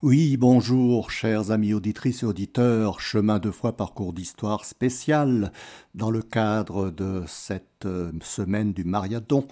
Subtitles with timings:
[0.00, 5.50] Oui, bonjour, chers amis auditrices et auditeurs, chemin de foi parcours d'histoire spécial
[5.96, 9.48] dans le cadre de cette euh, semaine du Mariadon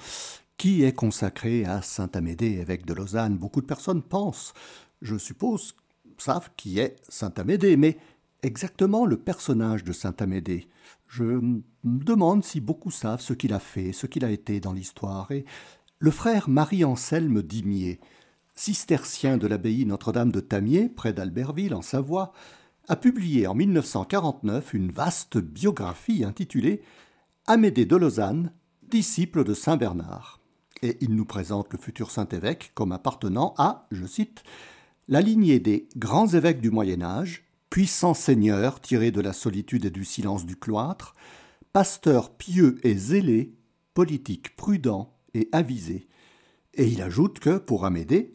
[0.56, 3.36] qui est consacrée à Saint Amédée, évêque de Lausanne.
[3.36, 4.54] Beaucoup de personnes pensent,
[5.02, 5.74] je suppose,
[6.16, 7.98] savent qui est Saint Amédée, mais
[8.44, 10.68] exactement le personnage de Saint Amédée.
[11.08, 14.72] Je me demande si beaucoup savent ce qu'il a fait, ce qu'il a été dans
[14.72, 15.28] l'histoire.
[15.32, 15.44] Et
[15.98, 17.98] le frère Marie-Anselme Dimier,
[18.56, 22.32] cistercien de l'abbaye Notre-Dame de Tamier, près d'Albertville, en Savoie,
[22.88, 26.82] a publié en 1949 une vaste biographie intitulée
[27.46, 28.52] Amédée de Lausanne,
[28.88, 30.40] disciple de Saint Bernard.
[30.82, 34.42] Et il nous présente le futur saint évêque comme appartenant à, je cite,
[35.08, 39.90] la lignée des grands évêques du Moyen Âge, puissants seigneurs tirés de la solitude et
[39.90, 41.14] du silence du cloître,
[41.72, 43.54] pasteurs pieux et zélés,
[43.94, 46.08] politiques prudents et avisés.
[46.74, 48.34] Et il ajoute que, pour Amédée,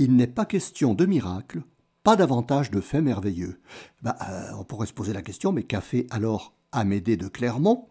[0.00, 1.62] il n'est pas question de miracle,
[2.02, 3.60] pas davantage de faits merveilleux.
[4.00, 7.86] Bah, euh, on pourrait se poser la question, mais qu'a fait alors Amédée de Clermont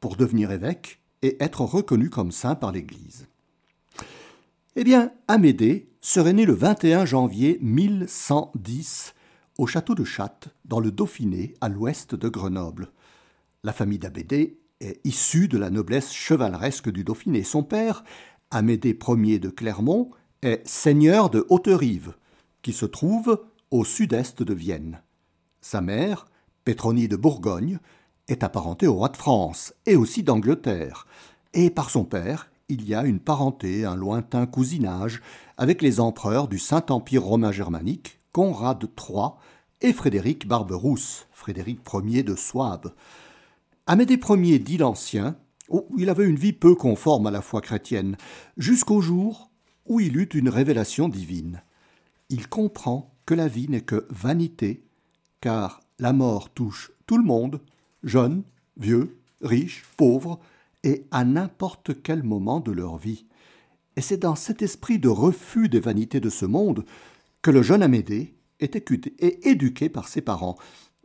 [0.00, 3.26] pour devenir évêque et être reconnu comme saint par l'Église?
[4.74, 9.14] Eh bien, Amédée serait né le 21 janvier 1110
[9.58, 12.90] au château de Chatte, dans le Dauphiné, à l'ouest de Grenoble.
[13.64, 17.42] La famille d'Amédée est issue de la noblesse chevaleresque du Dauphiné.
[17.42, 18.02] Son père,
[18.50, 22.14] Amédée Ier de Clermont, est seigneur de Haute-Rive,
[22.62, 25.02] qui se trouve au sud-est de Vienne.
[25.60, 26.26] Sa mère,
[26.64, 27.78] Pétronie de Bourgogne,
[28.28, 31.06] est apparentée au roi de France et aussi d'Angleterre,
[31.52, 35.20] et par son père, il y a une parenté, un lointain cousinage
[35.58, 39.32] avec les empereurs du Saint-Empire romain germanique, Conrad III
[39.82, 42.94] et Frédéric Barberousse, Frédéric Ier de Souabe.
[43.86, 45.36] Amédée Ier dit l'Ancien,
[45.98, 48.16] il avait une vie peu conforme à la foi chrétienne,
[48.56, 49.49] jusqu'au jour
[49.86, 51.62] où il eut une révélation divine.
[52.28, 54.82] Il comprend que la vie n'est que vanité,
[55.40, 57.60] car la mort touche tout le monde,
[58.02, 58.42] jeunes,
[58.76, 60.40] vieux, riches, pauvres,
[60.82, 63.26] et à n'importe quel moment de leur vie.
[63.96, 66.84] Et c'est dans cet esprit de refus des vanités de ce monde
[67.42, 68.84] que le jeune Amédée était
[69.20, 70.56] éduqué par ses parents.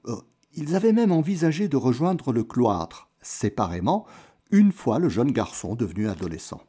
[0.06, 0.16] Euh,
[0.54, 4.06] ils avaient même envisagé de rejoindre le cloître, séparément,
[4.52, 6.62] une fois le jeune garçon devenu adolescent.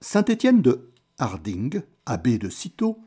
[0.00, 2.98] Saint Étienne de Harding, abbé de Cîteaux,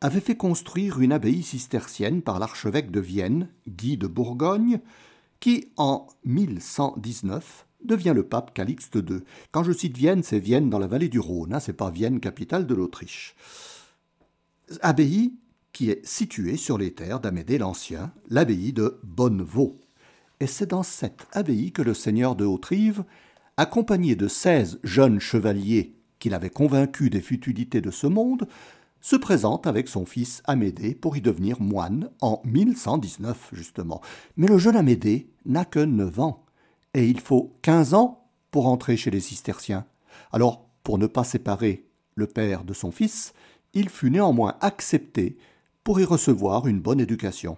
[0.00, 4.80] avait fait construire une abbaye cistercienne par l'archevêque de Vienne, Guy de Bourgogne,
[5.40, 9.20] qui, en 1119, devient le pape Calixte II.
[9.52, 12.20] Quand je cite Vienne, c'est Vienne dans la vallée du Rhône, hein, c'est pas Vienne,
[12.20, 13.34] capitale de l'Autriche.
[14.82, 15.34] Abbaye
[15.72, 19.80] qui est située sur les terres d'Amédée l'Ancien, l'abbaye de Bonnevaux.
[20.40, 23.04] Et c'est dans cette abbaye que le seigneur de Haute-Rive,
[23.56, 28.46] accompagné de seize jeunes chevaliers qu'il avait convaincu des futilités de ce monde,
[29.00, 34.00] se présente avec son fils Amédée pour y devenir moine en 1119 justement.
[34.36, 36.44] Mais le jeune Amédée n'a que neuf ans,
[36.94, 39.86] et il faut quinze ans pour entrer chez les cisterciens.
[40.32, 43.32] Alors, pour ne pas séparer le père de son fils,
[43.74, 45.38] il fut néanmoins accepté
[45.84, 47.56] pour y recevoir une bonne éducation.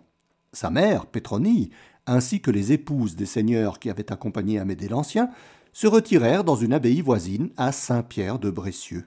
[0.52, 1.70] Sa mère, Pétronie,
[2.06, 5.30] ainsi que les épouses des seigneurs qui avaient accompagné Amédée l'Ancien,
[5.72, 9.06] se retirèrent dans une abbaye voisine à Saint-Pierre de Bressieux.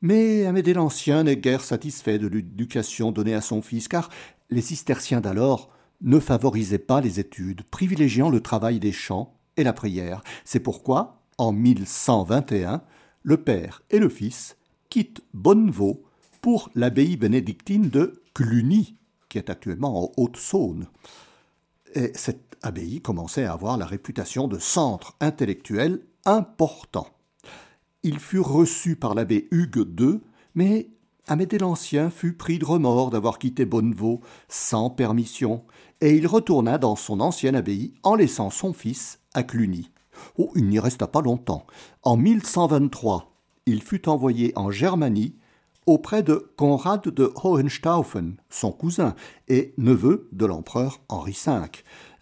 [0.00, 4.10] Mais Amédée l'Ancien n'est guère satisfait de l'éducation donnée à son fils, car
[4.50, 9.72] les cisterciens d'alors ne favorisaient pas les études, privilégiant le travail des champs et la
[9.72, 10.22] prière.
[10.44, 12.82] C'est pourquoi, en 1121,
[13.22, 14.56] le père et le fils
[14.90, 16.02] quittent Bonnevaux
[16.40, 18.96] pour l'abbaye bénédictine de Cluny,
[19.28, 20.88] qui est actuellement en Haute-Saône.
[21.94, 22.12] Et
[22.62, 27.06] abbaye commençait à avoir la réputation de centre intellectuel important.
[28.02, 30.20] Il fut reçu par l'abbé Hugues II,
[30.54, 30.90] mais
[31.28, 35.62] Amédée l'Ancien fut pris de remords d'avoir quitté Bonnevaux sans permission,
[36.00, 39.90] et il retourna dans son ancienne abbaye en laissant son fils à Cluny.
[40.36, 41.64] Oh, il n'y resta pas longtemps.
[42.02, 43.32] En 1123,
[43.66, 45.36] il fut envoyé en Germanie
[45.86, 49.14] auprès de Conrad de Hohenstaufen, son cousin
[49.48, 51.52] et neveu de l'empereur Henri V,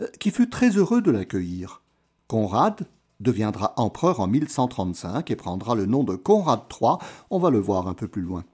[0.01, 1.83] euh, qui fut très heureux de l'accueillir.
[2.29, 2.87] Conrad
[3.21, 6.97] deviendra empereur en 1135 et prendra le nom de Conrad III,
[7.31, 8.45] on va le voir un peu plus loin.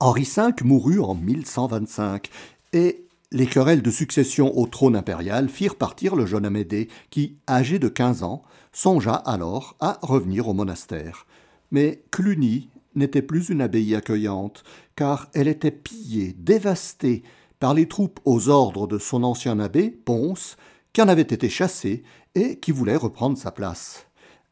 [0.00, 2.28] Henri V mourut en 1125
[2.72, 7.78] et les querelles de succession au trône impérial firent partir le jeune Amédée qui, âgé
[7.78, 8.42] de 15 ans,
[8.72, 11.26] songea alors à revenir au monastère.
[11.70, 14.64] Mais Cluny n'était plus une abbaye accueillante,
[14.96, 17.22] car elle était pillée, dévastée
[17.58, 20.56] par les troupes aux ordres de son ancien abbé, Ponce,
[20.92, 22.02] qui en avait été chassé
[22.34, 24.06] et qui voulait reprendre sa place.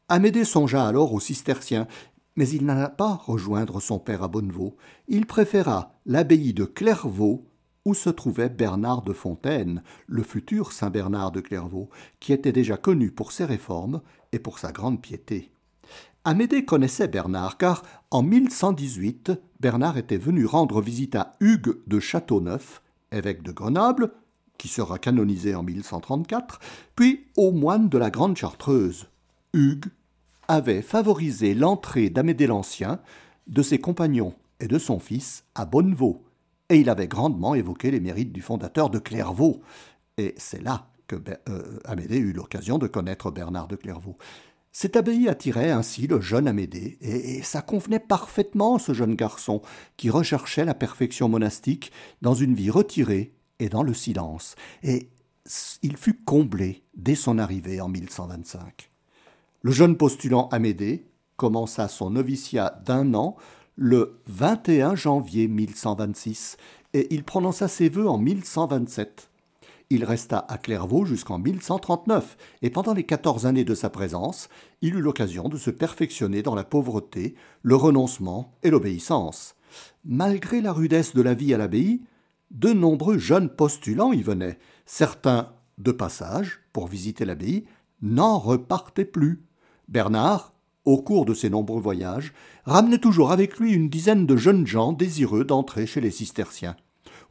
[0.09, 1.87] Amédée songea alors aux cisterciens,
[2.35, 4.75] Mais il n'alla pas rejoindre son père à Bonnevaux.
[5.07, 7.45] Il préféra l'abbaye de Clairvaux,
[7.85, 12.77] où se trouvait Bernard de Fontaine, le futur Saint Bernard de Clairvaux, qui était déjà
[12.77, 14.01] connu pour ses réformes
[14.31, 15.52] et pour sa grande piété.
[16.25, 22.81] Amédée connaissait Bernard, car en 1118, Bernard était venu rendre visite à Hugues de Châteauneuf,
[23.11, 24.11] évêque de Grenoble,
[24.57, 26.59] qui sera canonisé en 1134,
[26.95, 29.09] puis aux moines de la Grande Chartreuse.
[29.53, 29.87] Hugues
[30.47, 33.01] avait favorisé l'entrée d'Amédée l'Ancien,
[33.47, 36.23] de ses compagnons et de son fils à Bonnevaux,
[36.69, 39.61] et il avait grandement évoqué les mérites du fondateur de Clairvaux.
[40.17, 41.17] Et c'est là que
[41.49, 44.17] euh, Amédée eut l'occasion de connaître Bernard de Clairvaux.
[44.75, 49.61] Cette abbaye attirait ainsi le jeune Amédée, et, ça convenait parfaitement à ce jeune garçon
[49.97, 51.91] qui recherchait la perfection monastique
[52.23, 54.55] dans une vie retirée et dans le silence.
[54.81, 55.09] Et
[55.83, 58.89] il fut comblé dès son arrivée en 1125.
[59.61, 61.05] Le jeune postulant Amédée
[61.37, 63.35] commença son noviciat d'un an
[63.75, 66.57] le 21 janvier 1126
[66.93, 69.29] et il prononça ses vœux en 1127.
[69.93, 74.49] Il resta à Clairvaux jusqu'en 1139, et pendant les quatorze années de sa présence,
[74.81, 79.53] il eut l'occasion de se perfectionner dans la pauvreté, le renoncement et l'obéissance.
[80.03, 82.01] Malgré la rudesse de la vie à l'abbaye,
[82.49, 84.57] de nombreux jeunes postulants y venaient,
[84.87, 87.65] certains de passage pour visiter l'abbaye,
[88.01, 89.45] n'en repartaient plus.
[89.89, 90.55] Bernard,
[90.85, 92.33] au cours de ses nombreux voyages,
[92.65, 96.77] ramenait toujours avec lui une dizaine de jeunes gens désireux d'entrer chez les cisterciens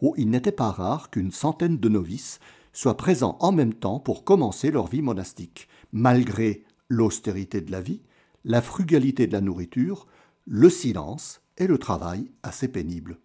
[0.03, 2.41] où il n'était pas rare qu'une centaine de novices
[2.75, 8.03] soient présents en même temps pour commencer leur vie monastique, malgré l'austérité de la vie,
[8.45, 10.07] la frugalité de la nourriture,
[10.47, 13.19] le silence et le travail assez pénible.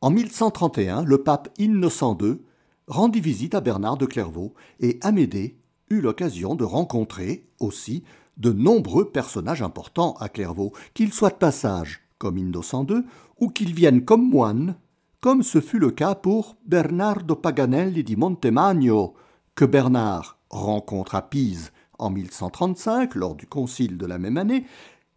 [0.00, 2.38] En 1131, le pape Innocent II
[2.86, 5.58] rendit visite à Bernard de Clairvaux et Amédée
[5.90, 8.04] eut l'occasion de rencontrer aussi
[8.36, 13.02] de nombreux personnages importants à Clairvaux, qu'ils soient de passage, comme Innocent II,
[13.40, 14.76] ou qu'ils viennent comme moines
[15.20, 19.14] comme ce fut le cas pour Bernardo Paganelli di Montemagno,
[19.54, 24.64] que Bernard rencontre à Pise en 1135 lors du concile de la même année,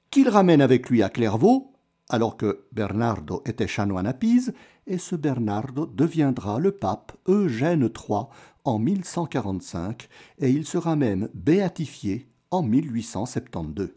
[0.10, 1.74] qu'il ramène avec lui à Clairvaux,
[2.10, 4.54] alors que Bernardo était chanoine à Pise,
[4.88, 8.24] et ce Bernardo deviendra le pape Eugène III
[8.66, 10.10] en 1145,
[10.40, 13.94] et il sera même béatifié en 1872.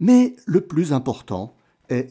[0.00, 1.54] Mais le plus important,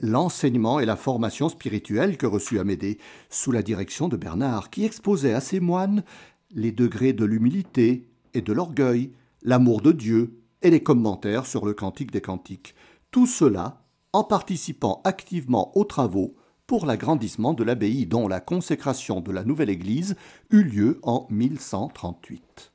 [0.01, 2.97] l'enseignement et la formation spirituelle que reçut Amédée
[3.29, 6.03] sous la direction de Bernard, qui exposait à ses moines
[6.51, 9.11] les degrés de l'humilité et de l'orgueil,
[9.41, 12.75] l'amour de Dieu et les commentaires sur le Cantique des Cantiques.
[13.09, 13.83] Tout cela
[14.13, 16.35] en participant activement aux travaux
[16.67, 20.15] pour l'agrandissement de l'abbaye dont la consécration de la nouvelle église
[20.51, 22.71] eut lieu en 1138.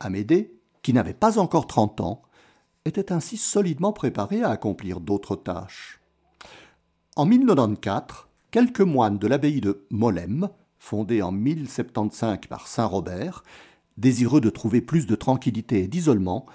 [0.00, 2.22] Amédée, qui n'avait pas encore trente ans,
[2.84, 6.00] était ainsi solidement préparé à accomplir d'autres tâches.
[7.16, 10.48] En 1094, quelques moines de l'abbaye de Molem,
[10.78, 13.42] fondée en 1075 par saint Robert,
[13.96, 16.46] désireux de trouver plus de tranquillité et d'isolement,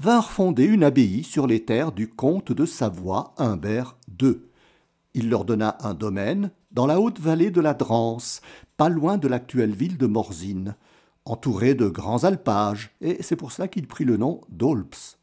[0.00, 4.36] vinrent fonder une abbaye sur les terres du comte de Savoie, Humbert II.
[5.14, 8.40] Il leur donna un domaine dans la haute vallée de la Drance,
[8.76, 10.76] pas loin de l'actuelle ville de Morzine,
[11.24, 15.18] entouré de grands alpages, et c'est pour cela qu'il prit le nom d'Olps.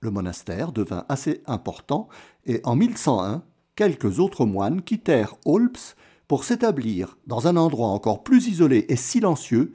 [0.00, 2.08] Le monastère devint assez important
[2.46, 3.42] et en 1101,
[3.74, 5.96] quelques autres moines quittèrent Olps
[6.28, 9.72] pour s'établir dans un endroit encore plus isolé et silencieux,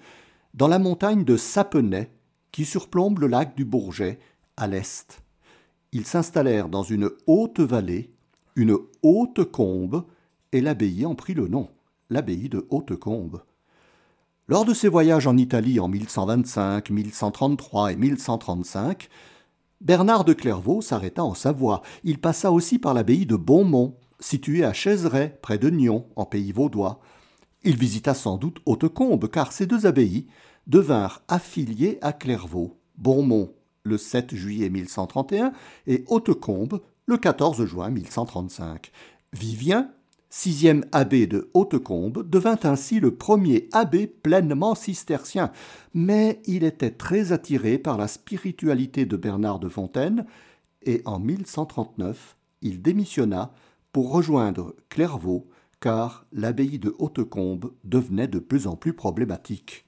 [0.54, 2.12] dans la montagne de Sapenay,
[2.52, 4.20] qui surplombe le lac du Bourget,
[4.56, 5.24] à l'est.
[5.92, 8.12] Ils s'installèrent dans une haute vallée,
[8.56, 10.06] une haute combe,
[10.52, 11.70] et l'abbaye en prit le nom,
[12.12, 13.42] l'abbaye de Haute-Combe.
[14.48, 19.10] Lors de ses voyages en Italie en 1125, 1133 et 1135,
[19.84, 21.82] Bernard de Clairvaux s'arrêta en Savoie.
[22.06, 26.54] Il passa aussi par l'abbaye de Beaumont, située à Chaiseray, près de Nyon, en pays
[26.54, 27.02] vaudois.
[27.64, 30.28] Il visita sans doute Hautecombe, car ces deux abbayes
[30.68, 32.80] devinrent affiliées à Clairvaux.
[32.98, 33.52] Beaumont
[33.84, 35.52] le 7 juillet 1131
[35.88, 38.90] et Hautecombe le 14 juin 1135.
[39.34, 39.92] Vivien
[40.36, 45.52] sixième abbé de Hautecombe, devint ainsi le premier abbé pleinement cistercien,
[45.94, 50.26] mais il était très attiré par la spiritualité de Bernard de Fontaine,
[50.82, 53.54] et en 1139 il démissionna
[53.92, 55.48] pour rejoindre Clairvaux,
[55.80, 59.86] car l'abbaye de Hautecombe devenait de plus en plus problématique.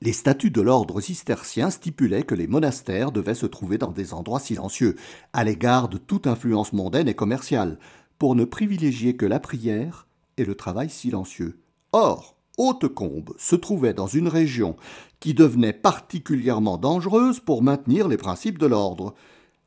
[0.00, 4.40] Les statuts de l'ordre cistercien stipulaient que les monastères devaient se trouver dans des endroits
[4.40, 4.96] silencieux,
[5.34, 7.78] à l'égard de toute influence mondaine et commerciale,
[8.22, 11.58] pour ne privilégier que la prière et le travail silencieux.
[11.90, 14.76] Or, Hautecombe se trouvait dans une région
[15.18, 19.16] qui devenait particulièrement dangereuse pour maintenir les principes de l'ordre.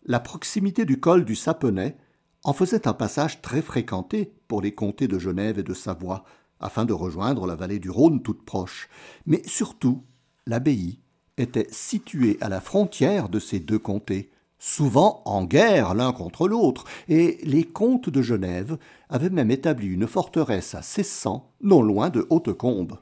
[0.06, 1.98] la proximité du col du Sapenay
[2.46, 6.24] en faisait un passage très fréquenté pour les comtés de Genève et de Savoie,
[6.62, 8.88] afin de rejoindre la vallée du Rhône toute proche.
[9.26, 10.06] Mais surtout,
[10.48, 11.02] l'abbaye
[11.36, 14.30] était située à la frontière de ces deux comtés,
[14.66, 18.80] souvent en guerre l'un contre l'autre, et les comtes de Genève
[19.10, 22.98] avaient même établi une forteresse à Cessan, non loin de Hautecombe.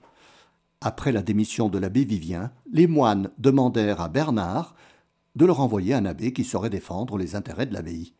[0.82, 4.76] Après la démission de l'abbé Vivien, les moines demandèrent à Bernard
[5.38, 8.14] de leur envoyer un abbé qui saurait défendre les intérêts de l'abbaye.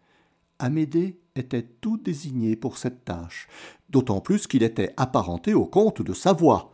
[0.58, 3.50] Amédée était tout désigné pour cette tâche,
[3.90, 6.72] d'autant plus qu'il était apparenté au comte de Savoie.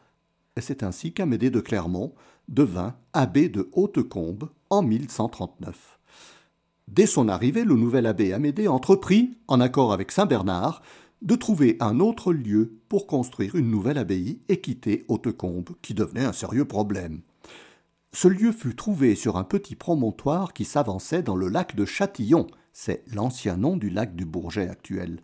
[0.56, 2.14] Et c'est ainsi qu'Amédée de Clermont
[2.48, 5.99] devint abbé de Hautecombe en 1139.
[6.92, 10.82] Dès son arrivée, le nouvel abbé Amédée entreprit, en accord avec saint Bernard,
[11.22, 16.26] de trouver un autre lieu pour construire une nouvelle abbaye et quitter Hautecombe, qui devenait
[16.26, 17.22] un sérieux problème.
[18.12, 22.48] Ce lieu fut trouvé sur un petit promontoire qui s'avançait dans le lac de Châtillon,
[22.74, 25.22] c'est l'ancien nom du lac du Bourget actuel,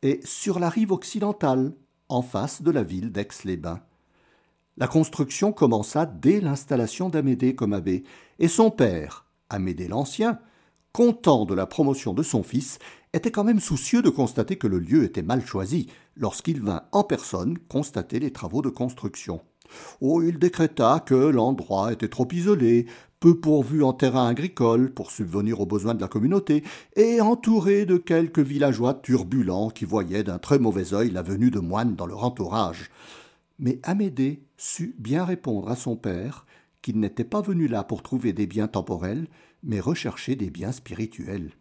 [0.00, 1.74] et sur la rive occidentale,
[2.08, 3.80] en face de la ville d'Aix-les-Bains.
[4.78, 8.04] La construction commença dès l'installation d'Amédée comme abbé,
[8.38, 10.38] et son père, Amédée l'Ancien,
[10.92, 12.78] content de la promotion de son fils,
[13.12, 17.04] était quand même soucieux de constater que le lieu était mal choisi lorsqu'il vint en
[17.04, 19.40] personne constater les travaux de construction.
[20.00, 22.86] Oh, il décréta que l'endroit était trop isolé,
[23.20, 26.64] peu pourvu en terrain agricole pour subvenir aux besoins de la communauté,
[26.96, 31.60] et entouré de quelques villageois turbulents qui voyaient d'un très mauvais œil la venue de
[31.60, 32.90] moines dans leur entourage.
[33.58, 36.46] Mais Amédée sut bien répondre à son père
[36.82, 39.28] qu'il n'était pas venu là pour trouver des biens temporels,
[39.62, 41.52] mais rechercher des biens spirituels.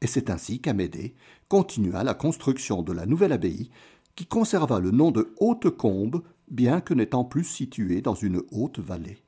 [0.00, 1.14] Et c'est ainsi qu'Amédée
[1.48, 3.70] continua la construction de la nouvelle abbaye,
[4.16, 9.22] qui conserva le nom de Haute-Combe bien que n'étant plus situé dans une haute vallée.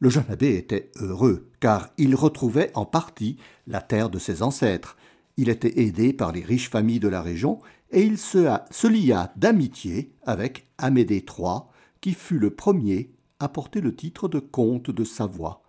[0.00, 4.96] Le jeune abbé était heureux, car il retrouvait en partie la terre de ses ancêtres.
[5.36, 7.58] Il était aidé par les riches familles de la région,
[7.90, 11.62] et il se, se lia d'amitié avec Amédée III,
[12.00, 15.63] qui fut le premier à porter le titre de comte de Savoie.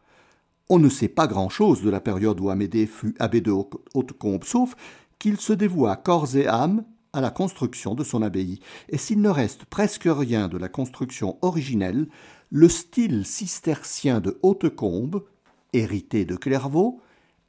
[0.67, 3.51] On ne sait pas grand-chose de la période où Amédée fut abbé de
[3.93, 4.75] Hautecombe, sauf
[5.19, 9.29] qu'il se dévoua corps et âme à la construction de son abbaye, et s'il ne
[9.29, 12.07] reste presque rien de la construction originelle,
[12.49, 15.23] le style cistercien de Hautecombe,
[15.71, 16.99] hérité de Clairvaux,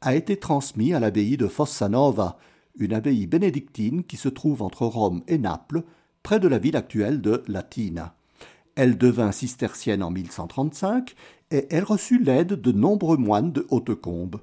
[0.03, 2.39] a été transmis à l'abbaye de Fossanova,
[2.79, 5.85] une abbaye bénédictine qui se trouve entre Rome et Naples,
[6.23, 8.16] près de la ville actuelle de Latina.
[8.77, 11.15] Elle devint cistercienne en 1135
[11.51, 14.41] et elle reçut l'aide de nombreux moines de Hautecombe.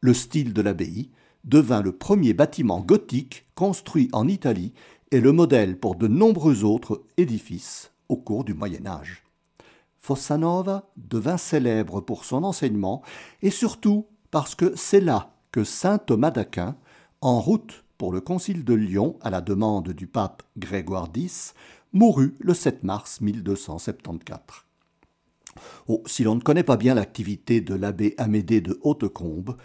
[0.00, 1.10] Le style de l'abbaye
[1.44, 4.72] devint le premier bâtiment gothique construit en Italie
[5.10, 9.24] et le modèle pour de nombreux autres édifices au cours du Moyen Âge.
[9.98, 13.02] Fossanova devint célèbre pour son enseignement
[13.42, 16.76] et surtout parce que c'est là que saint Thomas d'Aquin,
[17.20, 21.54] en route pour le concile de Lyon à la demande du pape Grégoire X,
[21.94, 24.64] mourut le 7 mars 1274.
[25.86, 29.56] Oh, si l'on ne connaît pas bien l'activité de l'abbé Amédée de Hautecombe,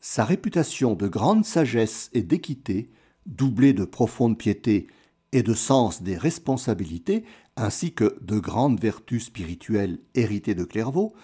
[0.00, 2.90] sa réputation de grande sagesse et d'équité,
[3.26, 4.86] doublée de profonde piété
[5.32, 7.24] et de sens des responsabilités,
[7.56, 11.14] ainsi que de grandes vertus spirituelles héritées de Clairvaux,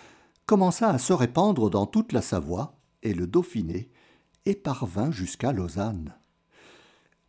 [0.44, 3.90] commença à se répandre dans toute la Savoie et le Dauphiné,
[4.46, 6.14] et parvint jusqu'à Lausanne.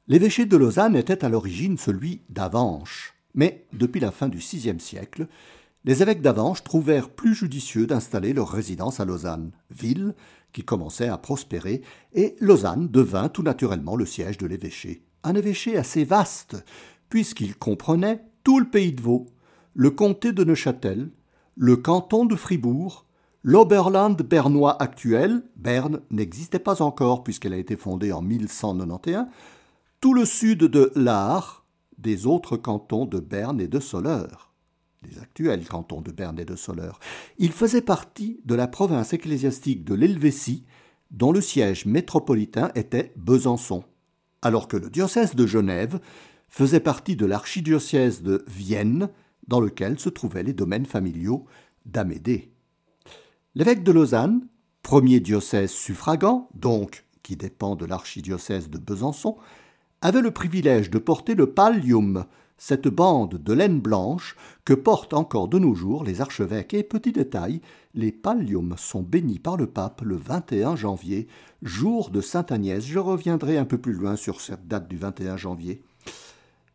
[0.08, 5.28] L'évêché de Lausanne était à l'origine celui d'Avanches, mais depuis la fin du VIe siècle,
[5.84, 10.14] les évêques d'Avanches trouvèrent plus judicieux d'installer leur résidence à Lausanne, ville
[10.54, 11.82] qui commençait à prospérer,
[12.14, 15.04] et Lausanne devint tout naturellement le siège de l'évêché.
[15.24, 16.64] Un évêché assez vaste,
[17.10, 19.28] puisqu'il comprenait tout le pays de Vaud,
[19.74, 21.10] le comté de Neuchâtel,
[21.56, 23.06] le canton de Fribourg,
[23.44, 29.26] l'Oberland bernois actuel, Berne n'existait pas encore puisqu'elle a été fondée en 1191,
[30.00, 31.61] tout le sud de l'Aar,
[32.02, 34.52] des autres cantons de Berne et de Soleure
[35.04, 37.00] les actuels cantons de Berne et de Soleure.
[37.38, 40.64] Il faisait partie de la province ecclésiastique de l'Helvétie,
[41.10, 43.84] dont le siège métropolitain était Besançon,
[44.42, 46.00] alors que le diocèse de Genève
[46.48, 49.10] faisait partie de l'archidiocèse de Vienne,
[49.48, 51.46] dans lequel se trouvaient les domaines familiaux
[51.86, 52.52] d'Amédée.
[53.56, 54.48] L'évêque de Lausanne,
[54.84, 59.38] premier diocèse suffragant, donc qui dépend de l'archidiocèse de Besançon,
[60.02, 62.26] avait le privilège de porter le pallium,
[62.58, 66.74] cette bande de laine blanche que portent encore de nos jours les archevêques.
[66.74, 67.62] Et petit détail,
[67.96, 71.28] les palliums sont bénis par le pape le 21 janvier,
[71.62, 72.86] jour de Sainte Agnès.
[72.86, 75.82] Je reviendrai un peu plus loin sur cette date du 21 janvier.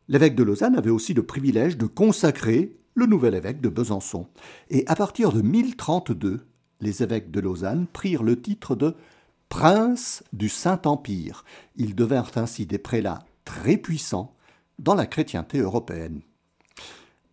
[0.09, 4.27] L'évêque de Lausanne avait aussi le privilège de consacrer le nouvel évêque de Besançon.
[4.71, 6.47] Et à partir de 1032,
[6.81, 8.95] les évêques de Lausanne prirent le titre de
[9.49, 11.45] princes du Saint-Empire.
[11.77, 14.35] Ils devinrent ainsi des prélats très puissants
[14.79, 16.21] dans la chrétienté européenne.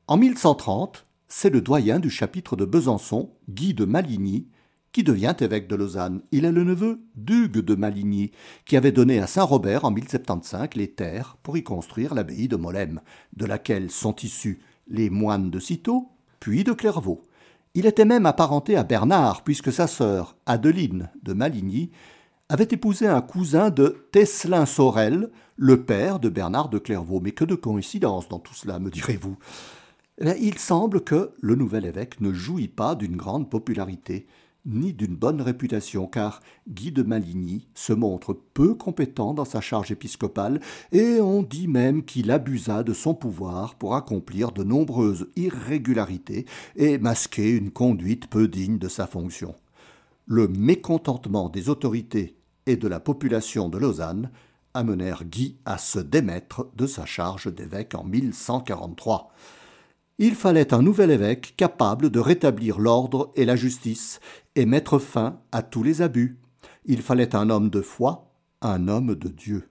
[0.07, 4.47] En 1130, c'est le doyen du chapitre de Besançon, Guy de Maligny,
[4.91, 6.21] qui devient évêque de Lausanne.
[6.31, 8.31] Il est le neveu d'Hugues de Maligny,
[8.65, 13.01] qui avait donné à Saint-Robert en 1075 les terres pour y construire l'abbaye de Molem,
[13.35, 17.23] de laquelle sont issus les moines de Cîteaux, puis de Clairvaux.
[17.75, 21.89] Il était même apparenté à Bernard, puisque sa sœur, Adeline de Maligny,
[22.47, 27.19] avait épousé un cousin de Teslin Sorel, le père de Bernard de Clairvaux.
[27.19, 29.37] Mais que de coïncidence dans tout cela, me direz-vous?
[30.21, 34.27] Eh il semble que le nouvel évêque ne jouit pas d'une grande popularité
[34.65, 39.91] ni d'une bonne réputation, car Guy de Maligny se montre peu compétent dans sa charge
[39.91, 40.59] épiscopale,
[40.91, 46.97] et on dit même qu'il abusa de son pouvoir pour accomplir de nombreuses irrégularités et
[46.97, 49.55] masquer une conduite peu digne de sa fonction.
[50.25, 54.31] Le mécontentement des autorités et de la population de Lausanne
[54.73, 59.31] amenèrent Guy à se démettre de sa charge d'évêque en 1143.
[60.19, 64.19] Il fallait un nouvel évêque capable de rétablir l'ordre et la justice
[64.55, 66.39] et mettre fin à tous les abus.
[66.85, 69.69] Il fallait un homme de foi, un homme de Dieu.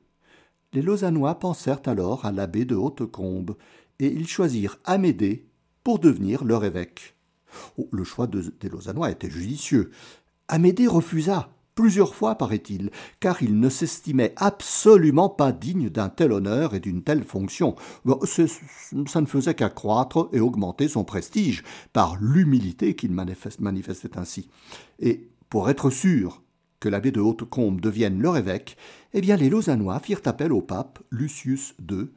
[0.72, 3.56] Les Lausannois pensèrent alors à l'abbé de Hautecombe,
[3.98, 5.46] et ils choisirent Amédée
[5.84, 7.16] pour devenir leur évêque.
[7.76, 9.90] Oh, le choix des Lausannois était judicieux.
[10.48, 16.74] Amédée refusa, plusieurs fois, paraît-il, car il ne s'estimait absolument pas digne d'un tel honneur
[16.74, 17.76] et d'une telle fonction.
[18.26, 21.62] ça ne faisait qu'accroître et augmenter son prestige
[21.92, 24.48] par l'humilité qu'il manifestait ainsi.
[24.98, 26.42] Et pour être sûr
[26.80, 28.76] que l'abbé de Hautecombe devienne leur évêque,
[29.14, 32.08] eh bien les Lausannois firent appel au pape Lucius II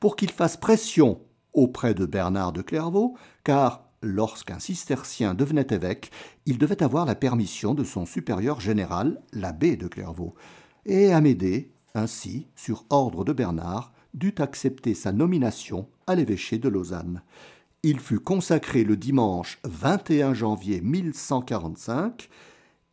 [0.00, 1.20] pour qu'il fasse pression
[1.52, 6.10] auprès de Bernard de Clairvaux, car lorsqu'un cistercien devenait évêque,
[6.46, 10.34] il devait avoir la permission de son supérieur général, l'abbé de Clairvaux.
[10.86, 17.22] Et Amédée, ainsi, sur ordre de Bernard, dut accepter sa nomination à l'évêché de Lausanne.
[17.82, 22.28] Il fut consacré le dimanche 21 janvier 1145,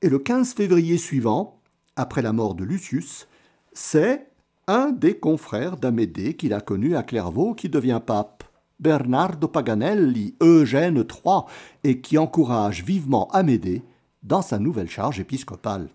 [0.01, 1.61] et le 15 février suivant,
[1.95, 3.27] après la mort de Lucius,
[3.73, 4.27] c'est
[4.67, 8.40] un des confrères d'Amédée qu'il a connu à Clairvaux qui devient pape.
[8.81, 11.41] Bernardo Paganelli, Eugène III,
[11.83, 13.83] et qui encourage vivement Amédée
[14.23, 15.89] dans sa nouvelle charge épiscopale.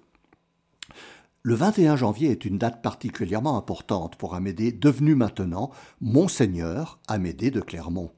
[1.43, 5.71] Le 21 janvier est une date particulièrement importante pour Amédée, devenu maintenant
[6.01, 8.11] Monseigneur Amédée de Clermont.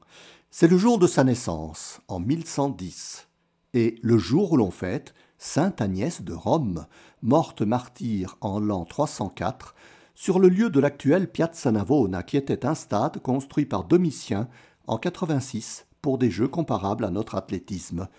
[0.51, 3.27] C'est le jour de sa naissance, en 1110,
[3.75, 6.85] et le jour où l'on fête Sainte Agnès de Rome,
[7.21, 9.75] morte martyre en l'an 304,
[10.19, 14.49] sur le lieu de l'actuelle Piazza Navona, qui était un stade construit par Domitien
[14.85, 18.09] en 86 pour des jeux comparables à notre athlétisme.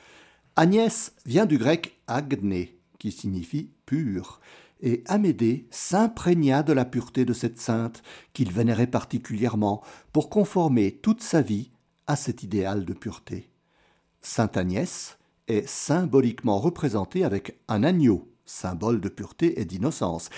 [0.56, 4.40] Agnès vient du grec agne, qui signifie pur,
[4.80, 9.82] et Amédée s'imprégna de la pureté de cette sainte qu'il vénérait particulièrement
[10.14, 11.70] pour conformer toute sa vie
[12.06, 13.50] à cet idéal de pureté.
[14.22, 20.30] Sainte Agnès est symboliquement représentée avec un agneau, symbole de pureté et d'innocence,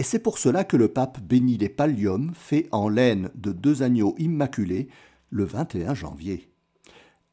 [0.00, 3.82] et c'est pour cela que le pape bénit les palliums faits en laine de deux
[3.82, 4.88] agneaux immaculés
[5.28, 6.50] le 21 janvier.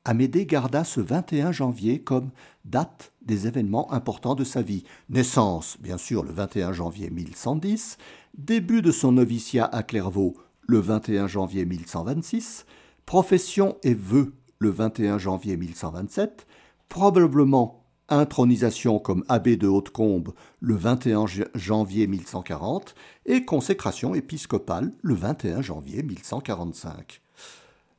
[0.03, 2.29] Amédée garda ce 21 janvier comme
[2.65, 4.83] date des événements importants de sa vie.
[5.07, 7.99] Naissance, bien sûr, le 21 janvier 1110,
[8.37, 10.35] début de son noviciat à Clairvaux,
[10.67, 12.65] le 21 janvier 1126,
[13.05, 16.45] profession et vœux, le 21 janvier 1127,
[16.89, 17.76] probablement
[18.09, 26.03] intronisation comme abbé de Hautecombe le 21 janvier 1140 et consécration épiscopale le 21 janvier
[26.03, 27.21] 1145.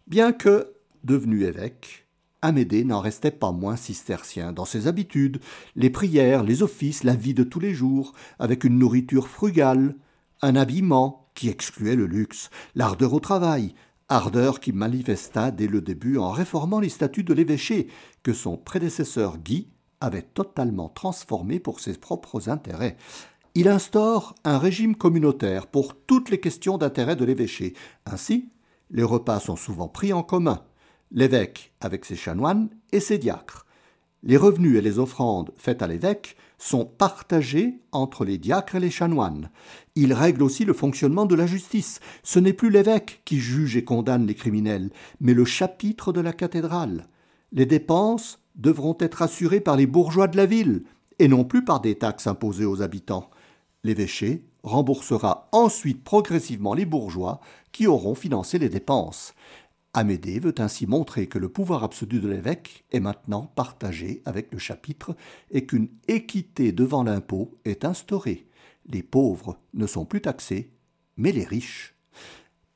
[0.06, 0.72] Bien que
[1.04, 2.06] devenu évêque,
[2.40, 5.40] Amédée n'en restait pas moins cistercien dans ses habitudes,
[5.74, 9.96] les prières, les offices, la vie de tous les jours, avec une nourriture frugale,
[10.40, 13.74] un habillement qui excluait le luxe, l'ardeur au travail,
[14.08, 17.88] ardeur qui manifesta dès le début en réformant les statuts de l'évêché
[18.22, 19.68] que son prédécesseur Guy
[20.00, 22.96] avait totalement transformé pour ses propres intérêts.
[23.54, 27.74] Il instaure un régime communautaire pour toutes les questions d'intérêt de l'évêché.
[28.06, 28.50] Ainsi,
[28.90, 30.62] les repas sont souvent pris en commun,
[31.10, 33.66] l'évêque avec ses chanoines et ses diacres.
[34.22, 38.90] Les revenus et les offrandes faites à l'évêque sont partagés entre les diacres et les
[38.90, 39.48] chanoines.
[39.94, 42.00] Il règle aussi le fonctionnement de la justice.
[42.24, 46.32] Ce n'est plus l'évêque qui juge et condamne les criminels, mais le chapitre de la
[46.32, 47.06] cathédrale.
[47.52, 50.84] Les dépenses devront être assurés par les bourgeois de la ville,
[51.18, 53.30] et non plus par des taxes imposées aux habitants.
[53.84, 57.40] L'évêché remboursera ensuite progressivement les bourgeois
[57.72, 59.34] qui auront financé les dépenses.
[59.94, 64.58] Amédée veut ainsi montrer que le pouvoir absolu de l'évêque est maintenant partagé avec le
[64.58, 65.16] chapitre
[65.50, 68.46] et qu'une équité devant l'impôt est instaurée.
[68.86, 70.70] Les pauvres ne sont plus taxés,
[71.16, 71.94] mais les riches.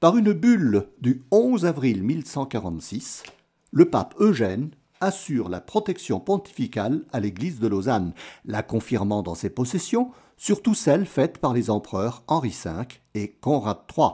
[0.01, 3.23] Par une bulle du 11 avril 1146,
[3.71, 4.71] le pape Eugène
[5.03, 11.07] assure la protection pontificale à l'Église de Lausanne, la confirmant dans ses possessions, surtout celles
[11.07, 12.71] faites par les empereurs Henri V
[13.15, 14.13] et Conrad III,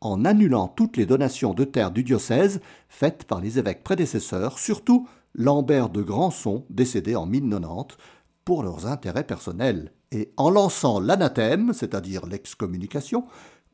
[0.00, 5.08] en annulant toutes les donations de terres du diocèse faites par les évêques prédécesseurs, surtout
[5.34, 7.96] Lambert de Grandson, décédé en 1090,
[8.44, 13.26] pour leurs intérêts personnels, et en lançant l'anathème, c'est-à-dire l'excommunication,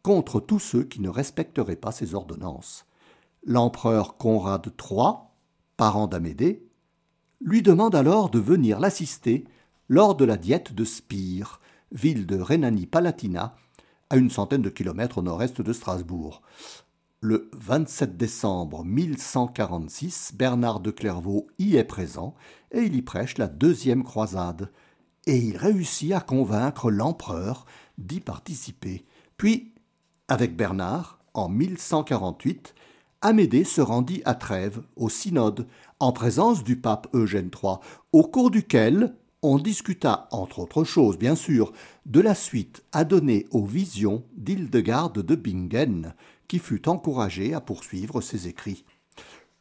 [0.02, 2.86] contre tous ceux qui ne respecteraient pas ces ordonnances.
[3.44, 5.12] L'empereur Conrad III,
[5.76, 6.66] parent d'Amédée,
[7.40, 9.44] lui demande alors de venir l'assister
[9.88, 11.60] lors de la diète de Spire,
[11.92, 13.54] ville de Rhénanie-Palatinat,
[14.10, 16.42] à une centaine de kilomètres au nord-est de Strasbourg.
[17.20, 22.34] Le 27 décembre 1146, Bernard de Clairvaux y est présent
[22.70, 24.70] et il y prêche la deuxième croisade.
[25.26, 27.64] Et il réussit à convaincre l'empereur
[27.96, 29.06] d'y participer.
[29.38, 29.72] Puis,
[30.28, 32.74] avec Bernard, en 1148,
[33.26, 35.66] Amédée se rendit à Trèves, au synode,
[35.98, 37.76] en présence du pape Eugène III,
[38.12, 41.72] au cours duquel on discuta, entre autres choses bien sûr,
[42.04, 46.12] de la suite à donner aux visions d'Hildegarde de Bingen,
[46.48, 48.84] qui fut encouragée à poursuivre ses écrits.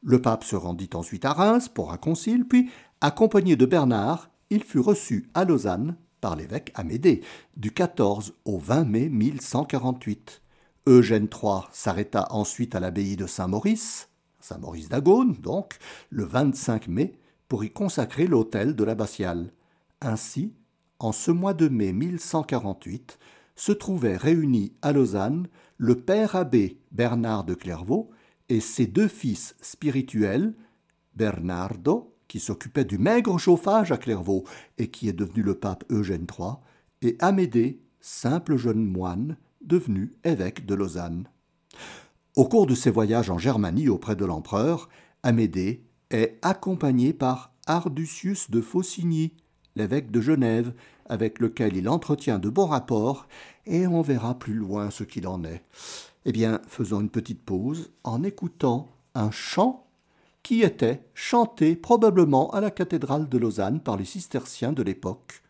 [0.02, 4.62] Le pape se rendit ensuite à Reims pour un concile, puis, accompagné de Bernard, il
[4.66, 7.22] fut reçu à Lausanne par l'évêque Amédée,
[7.56, 10.43] du 14 au 20 mai 1148.
[10.86, 14.10] Eugène III s'arrêta ensuite à l'abbaye de Saint-Maurice,
[14.42, 15.78] Saint-Maurice d'Agone donc,
[16.10, 17.18] le 25 mai,
[17.48, 19.54] pour y consacrer l'autel de l'abbatiale.
[20.02, 20.54] Ainsi,
[21.00, 23.18] en ce mois de mai 1148,
[23.56, 28.10] se trouvaient réunis à Lausanne le père abbé Bernard de Clairvaux
[28.50, 30.54] et ses deux fils spirituels,
[31.16, 34.44] Bernardo, qui s'occupait du maigre chauffage à Clairvaux
[34.78, 36.56] et qui est devenu le pape Eugène III,
[37.02, 41.28] et Amédée, simple jeune moine, devenu évêque de Lausanne.
[42.36, 44.90] Au cours de ses voyages en Germanie auprès de l'empereur,
[45.24, 49.34] Amédée est accompagné par Arducius de Faucigny,
[49.76, 50.74] l'évêque de Genève,
[51.08, 53.28] avec lequel il entretient de bons rapports,
[53.66, 55.64] et on verra plus loin ce qu'il en est.
[56.26, 59.88] Eh bien, faisons une petite pause en écoutant un chant
[60.42, 65.42] qui était chanté probablement à la cathédrale de Lausanne par les cisterciens de l'époque.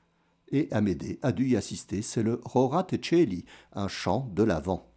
[0.54, 4.93] Et Amédée a dû y assister, c'est le Rora Teceli, un chant de l'Avent.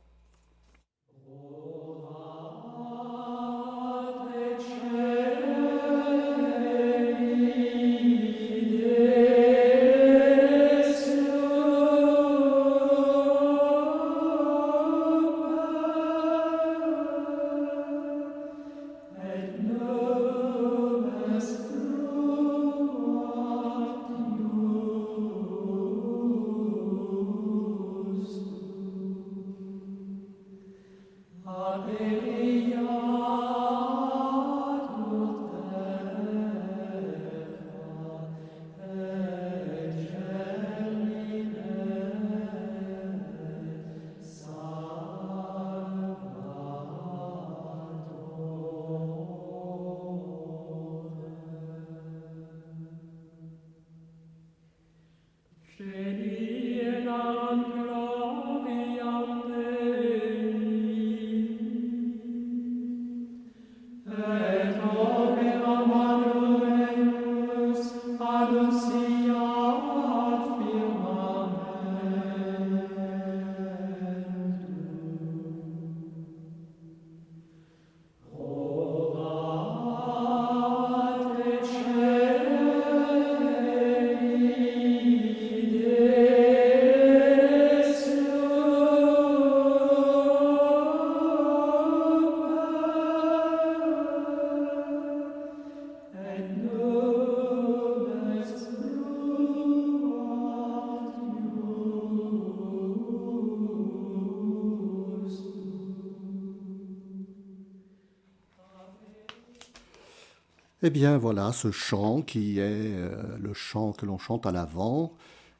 [110.87, 115.15] Eh bien voilà ce chant qui est euh, le chant que l'on chante à l'avant,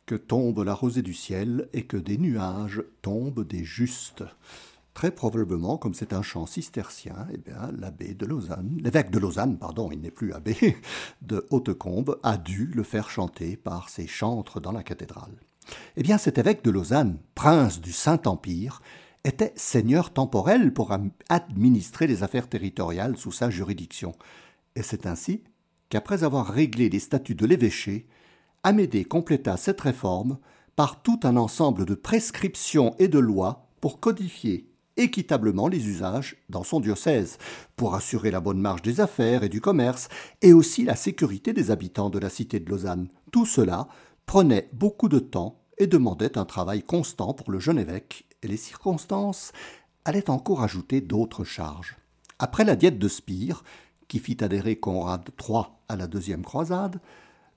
[0.07, 4.23] que tombe la rosée du ciel et que des nuages tombent des justes.
[4.95, 9.59] Très probablement, comme c'est un chant cistercien, eh bien l'abbé de Lausanne, l'évêque de Lausanne,
[9.59, 10.77] pardon, il n'est plus abbé,
[11.23, 15.35] de Hautecombe, a dû le faire chanter par ses chantres dans la cathédrale.
[15.97, 18.81] Eh bien cet évêque de Lausanne, prince du Saint-Empire,
[19.25, 20.97] était seigneur temporel pour
[21.29, 24.15] administrer les affaires territoriales sous sa juridiction.
[24.77, 25.43] Et c'est ainsi
[25.89, 28.07] qu'après avoir réglé les statuts de l'évêché,
[28.63, 30.39] Amédée compléta cette réforme
[30.77, 36.63] par tout un ensemble de prescriptions et de lois pour codifier équitablement les usages dans
[36.63, 37.39] son diocèse,
[37.77, 40.09] pour assurer la bonne marche des affaires et du commerce,
[40.43, 43.09] et aussi la sécurité des habitants de la cité de Lausanne.
[43.31, 43.89] Tout cela
[44.25, 48.57] prenait beaucoup de temps et demandait un travail constant pour le jeune évêque, et les
[48.57, 49.53] circonstances
[50.05, 51.97] allaient encore ajouter d'autres charges.
[52.39, 53.65] Après la diète de Spire,
[54.09, 57.01] qui fit adhérer Conrad III à la deuxième croisade,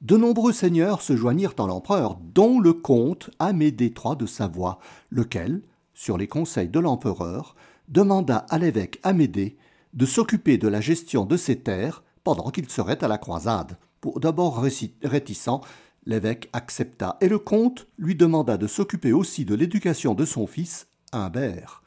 [0.02, 5.62] de nombreux seigneurs se joignirent en l'empereur, dont le comte Amédée III de Savoie, lequel,
[5.94, 7.56] sur les conseils de l'empereur,
[7.90, 9.58] demanda à l'évêque Amédée
[9.94, 13.78] de s'occuper de la gestion de ses terres pendant qu'il serait à la croisade.
[14.00, 14.64] Pour d'abord
[15.04, 15.62] réticent,
[16.06, 20.88] l'évêque accepta, et le comte lui demanda de s'occuper aussi de l'éducation de son fils,
[21.12, 21.84] Humbert.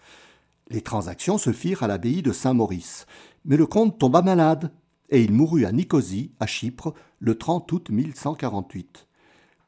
[0.69, 3.07] Les transactions se firent à l'abbaye de Saint-Maurice,
[3.45, 4.73] mais le comte tomba malade,
[5.11, 9.07] et il mourut à Nicosie, à Chypre, le 30 août 1148.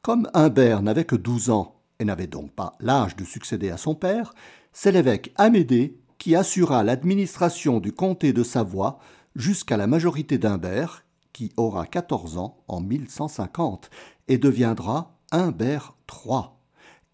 [0.01, 3.95] Comme Humbert n'avait que douze ans et n'avait donc pas l'âge de succéder à son
[3.95, 4.33] père,
[4.73, 8.99] c'est l'évêque Amédée qui assura l'administration du comté de Savoie
[9.35, 13.89] jusqu'à la majorité d'Humbert, qui aura 14 ans en 1150
[14.27, 16.43] et deviendra Humbert III.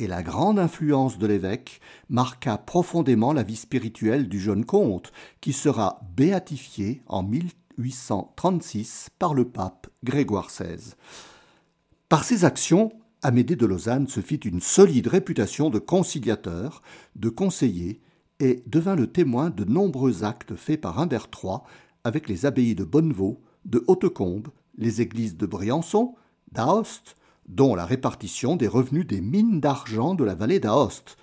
[0.02, 5.12] Et la grande influence de l'évêque marqua profondément la vie spirituelle du jeune comte,
[5.42, 10.96] qui sera béatifié en 1836 par le pape Grégoire XVI.
[12.10, 16.82] Par ses actions, Amédée de Lausanne se fit une solide réputation de conciliateur,
[17.16, 18.02] de conseiller,
[18.40, 21.58] et devint le témoin de nombreux actes faits par Humbert III
[22.04, 24.48] avec les abbayes de Bonnevaux, de Hautecombe,
[24.80, 26.16] les églises de Briançon,
[26.52, 27.16] d'Aoste,
[27.52, 31.18] dont la répartition des revenus des mines d'argent de la vallée d'Aoste.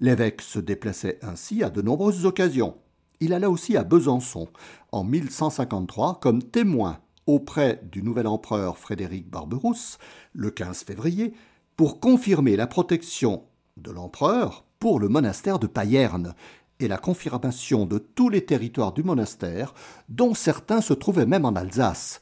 [0.00, 2.76] L'évêque se déplaçait ainsi à de nombreuses occasions.
[3.20, 4.48] Il alla aussi à Besançon
[4.92, 9.98] en 1153 comme témoin auprès du nouvel empereur Frédéric Barberousse
[10.32, 11.34] le 15 février
[11.76, 13.44] pour confirmer la protection
[13.76, 16.34] de l'empereur pour le monastère de Payerne
[16.80, 19.74] et la confirmation de tous les territoires du monastère,
[20.08, 22.20] dont certains se trouvaient même en Alsace.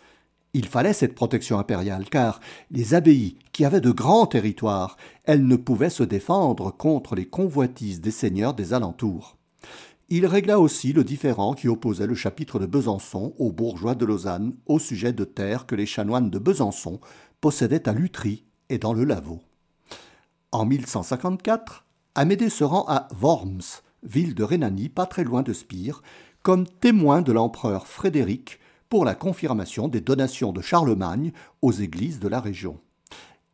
[0.53, 5.57] Il fallait cette protection impériale, car les abbayes, qui avaient de grands territoires, elles ne
[5.57, 9.37] pouvaient se défendre contre les convoitises des seigneurs des alentours.
[10.09, 14.55] Il régla aussi le différend qui opposait le chapitre de Besançon aux bourgeois de Lausanne
[14.67, 16.99] au sujet de terres que les chanoines de Besançon
[17.41, 19.41] possédaient à Lutry et dans le Lavaux.
[20.51, 21.87] En 1154,
[22.17, 26.03] Amédée se rend à Worms, ville de Rhénanie pas très loin de Spire,
[26.43, 28.59] comme témoin de l'empereur Frédéric
[28.91, 32.79] pour la confirmation des donations de Charlemagne aux églises de la région.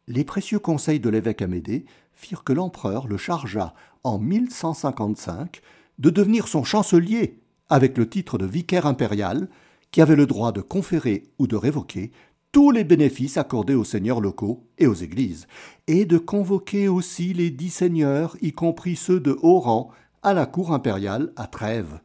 [0.09, 5.61] Les précieux conseils de l'évêque Amédée firent que l'empereur le chargea en 1155
[5.99, 9.49] de devenir son chancelier avec le titre de vicaire impérial,
[9.90, 12.12] qui avait le droit de conférer ou de révoquer
[12.53, 15.46] tous les bénéfices accordés aux seigneurs locaux et aux églises,
[15.87, 19.90] et de convoquer aussi les dix seigneurs, y compris ceux de haut rang,
[20.22, 22.01] à la cour impériale à Trèves.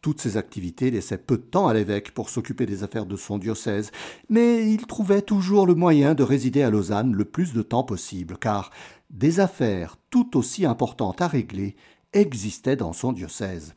[0.00, 3.38] Toutes ces activités laissaient peu de temps à l'évêque pour s'occuper des affaires de son
[3.38, 3.90] diocèse,
[4.28, 8.38] mais il trouvait toujours le moyen de résider à Lausanne le plus de temps possible,
[8.38, 8.70] car
[9.10, 11.76] des affaires tout aussi importantes à régler
[12.12, 13.74] existait dans son diocèse.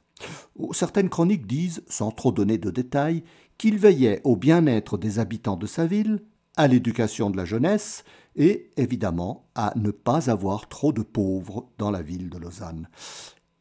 [0.73, 3.23] Certaines chroniques disent, sans trop donner de détails,
[3.57, 6.21] qu'il veillait au bien-être des habitants de sa ville,
[6.57, 8.03] à l'éducation de la jeunesse
[8.35, 12.87] et, évidemment, à ne pas avoir trop de pauvres dans la ville de Lausanne.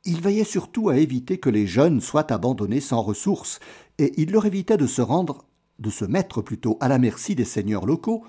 [0.05, 3.61] Il veillait surtout à éviter que les jeunes soient abandonnés sans ressources,
[3.99, 5.45] et il leur évitait de se rendre,
[5.79, 8.25] de se mettre plutôt à la merci des seigneurs locaux,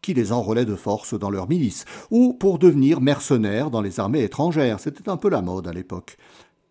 [0.00, 4.24] qui les enrôlaient de force dans leur milice, ou pour devenir mercenaires dans les armées
[4.24, 4.80] étrangères.
[4.80, 6.16] C'était un peu la mode à l'époque.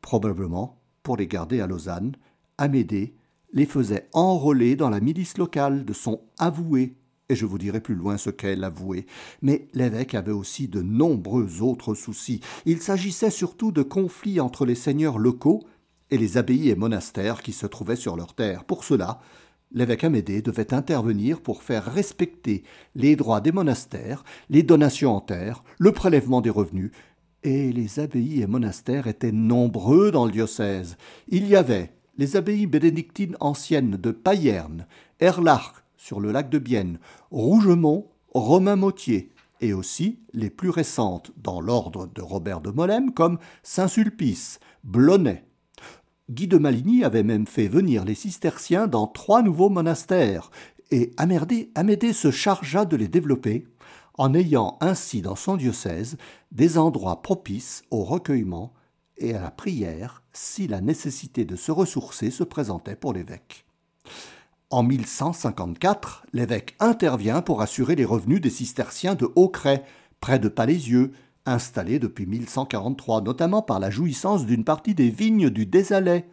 [0.01, 2.15] Probablement, pour les garder à Lausanne,
[2.57, 3.15] Amédée
[3.53, 6.95] les faisait enrôler dans la milice locale de son avoué,
[7.31, 9.05] et je vous dirai plus loin ce qu'est l'avoué.
[9.41, 12.41] Mais l'évêque avait aussi de nombreux autres soucis.
[12.65, 15.63] Il s'agissait surtout de conflits entre les seigneurs locaux
[16.09, 18.65] et les abbayes et monastères qui se trouvaient sur leurs terres.
[18.65, 19.21] Pour cela,
[19.71, 22.63] l'évêque Amédée devait intervenir pour faire respecter
[22.95, 26.91] les droits des monastères, les donations en terre, le prélèvement des revenus,
[27.43, 30.97] et les abbayes et monastères étaient nombreux dans le diocèse.
[31.29, 34.85] Il y avait les abbayes bénédictines anciennes de Payerne,
[35.21, 42.07] Erlach sur le lac de Bienne, Rougemont, Romain-Mautier, et aussi les plus récentes dans l'ordre
[42.07, 45.45] de Robert de Molem comme Saint-Sulpice, Blonay,
[46.31, 50.49] Guy de Maligny avait même fait venir les cisterciens dans trois nouveaux monastères,
[50.89, 53.67] et Amédée, se chargea de les développer,
[54.17, 56.17] en ayant ainsi dans son diocèse
[56.51, 58.73] des endroits propices au recueillement
[59.17, 63.65] et à la prière si la nécessité de se ressourcer se présentait pour l'évêque.
[64.71, 69.81] En 1154, l'évêque intervient pour assurer les revenus des cisterciens de Aucray,
[70.21, 71.11] près de Palézieux,
[71.45, 76.25] installés depuis 1143, notamment par la jouissance d'une partie des vignes du Désalais.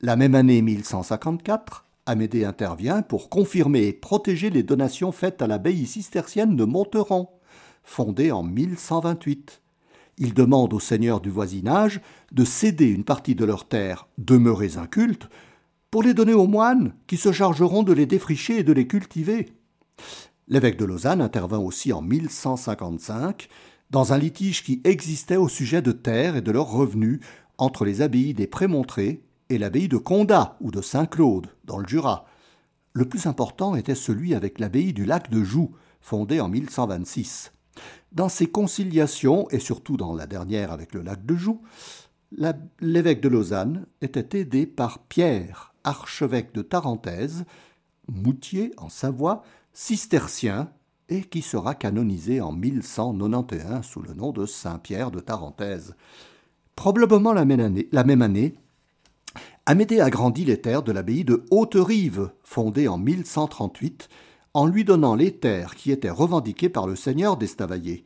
[0.00, 5.86] La même année 1154, Amédée intervient pour confirmer et protéger les donations faites à l'abbaye
[5.86, 7.30] cistercienne de Monteron,
[7.82, 9.60] fondée en 1128.
[10.18, 12.00] Il demande aux seigneurs du voisinage
[12.30, 15.28] de céder une partie de leurs terres demeurées incultes
[15.90, 19.46] pour les donner aux moines qui se chargeront de les défricher et de les cultiver.
[20.48, 23.48] L'évêque de Lausanne intervint aussi en 1155
[23.90, 27.20] dans un litige qui existait au sujet de terres et de leurs revenus
[27.58, 32.26] entre les abbayes des Prémontrés et l'abbaye de Condat ou de Saint-Claude, dans le Jura.
[32.92, 37.52] Le plus important était celui avec l'abbaye du lac de Joux, fondée en 1126.
[38.12, 41.60] Dans ces conciliations, et surtout dans la dernière avec le lac de Joux,
[42.80, 47.44] l'évêque de Lausanne était aidé par Pierre, archevêque de Tarentaise,
[48.08, 50.70] Moutier en Savoie, cistercien,
[51.08, 55.94] et qui sera canonisé en 1191 sous le nom de Saint Pierre de Tarentaise.
[56.74, 58.54] Probablement la même année, la même année
[59.68, 64.08] Amédée agrandit les terres de l'abbaye de Haute-Rive, fondée en 1138,
[64.54, 68.04] en lui donnant les terres qui étaient revendiquées par le seigneur d'Estavayer.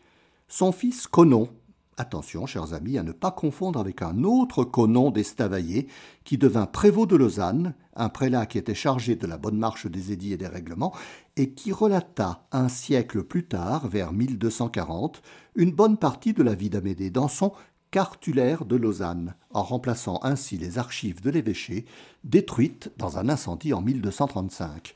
[0.48, 1.50] Son fils Conon
[2.00, 5.86] Attention, chers amis, à ne pas confondre avec un autre Conon d'Estavayer,
[6.24, 10.10] qui devint prévôt de Lausanne, un prélat qui était chargé de la bonne marche des
[10.10, 10.94] édits et des règlements,
[11.36, 15.20] et qui relata un siècle plus tard, vers 1240,
[15.56, 17.52] une bonne partie de la vie d'Amédée dans son
[17.90, 21.84] cartulaire de Lausanne, en remplaçant ainsi les archives de l'évêché,
[22.24, 24.94] détruites dans un incendie en 1235.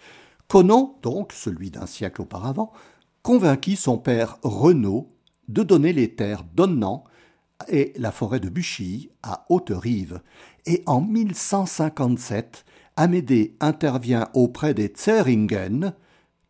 [0.48, 2.72] Conon, donc celui d'un siècle auparavant,
[3.22, 5.13] convainquit son père Renaud
[5.48, 7.04] de donner les terres d'Onnan
[7.68, 10.20] et la forêt de Buchy à Haute-Rive.
[10.66, 12.64] Et en 1157,
[12.96, 15.94] Amédée intervient auprès des Zeringen,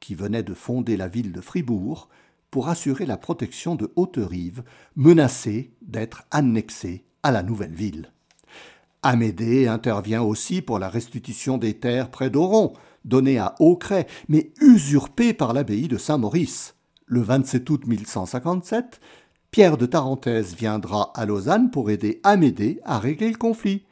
[0.00, 2.08] qui venaient de fonder la ville de Fribourg,
[2.50, 4.62] pour assurer la protection de Haute-Rive,
[4.94, 8.12] menacée d'être annexée à la nouvelle ville.
[9.02, 12.72] Amédée intervient aussi pour la restitution des terres près d'Oron,
[13.04, 16.73] données à Aucray, mais usurpées par l'abbaye de Saint-Maurice.
[17.06, 18.98] Le 27 août 1157,
[19.50, 23.84] Pierre de Tarentaise viendra à Lausanne pour aider Amédée à régler le conflit,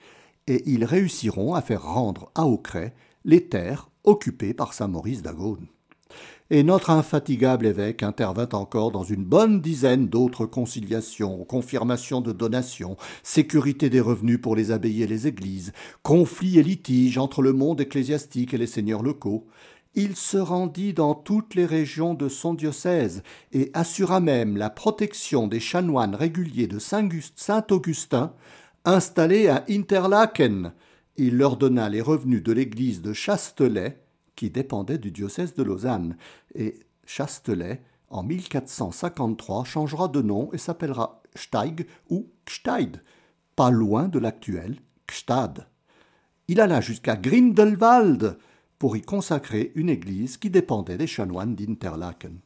[0.47, 2.95] et ils réussiront à faire rendre à Aucray
[3.27, 5.67] les terres occupées par Saint-Maurice d'Agone.
[6.49, 12.97] Et notre infatigable évêque intervint encore dans une bonne dizaine d'autres conciliations, confirmations de donations,
[13.23, 15.73] sécurité des revenus pour les abbayes et les églises,
[16.03, 19.47] conflits et litiges entre le monde ecclésiastique et les seigneurs locaux,
[19.95, 25.47] il se rendit dans toutes les régions de son diocèse et assura même la protection
[25.47, 28.35] des chanoines réguliers de Saint-Augustin
[28.85, 30.73] installés à Interlaken.
[31.17, 34.03] Il leur donna les revenus de l'église de Chastelet,
[34.35, 36.17] qui dépendait du diocèse de Lausanne,
[36.55, 43.03] et Chastelet, en 1453, changera de nom et s'appellera Steig ou Gsteid,
[43.57, 44.77] pas loin de l'actuel
[45.11, 45.67] Gstad.
[46.49, 48.39] Il alla jusqu'à Grindelwald,
[48.83, 52.41] pour y consacrer une église qui dépendait des chanoines d'Interlaken.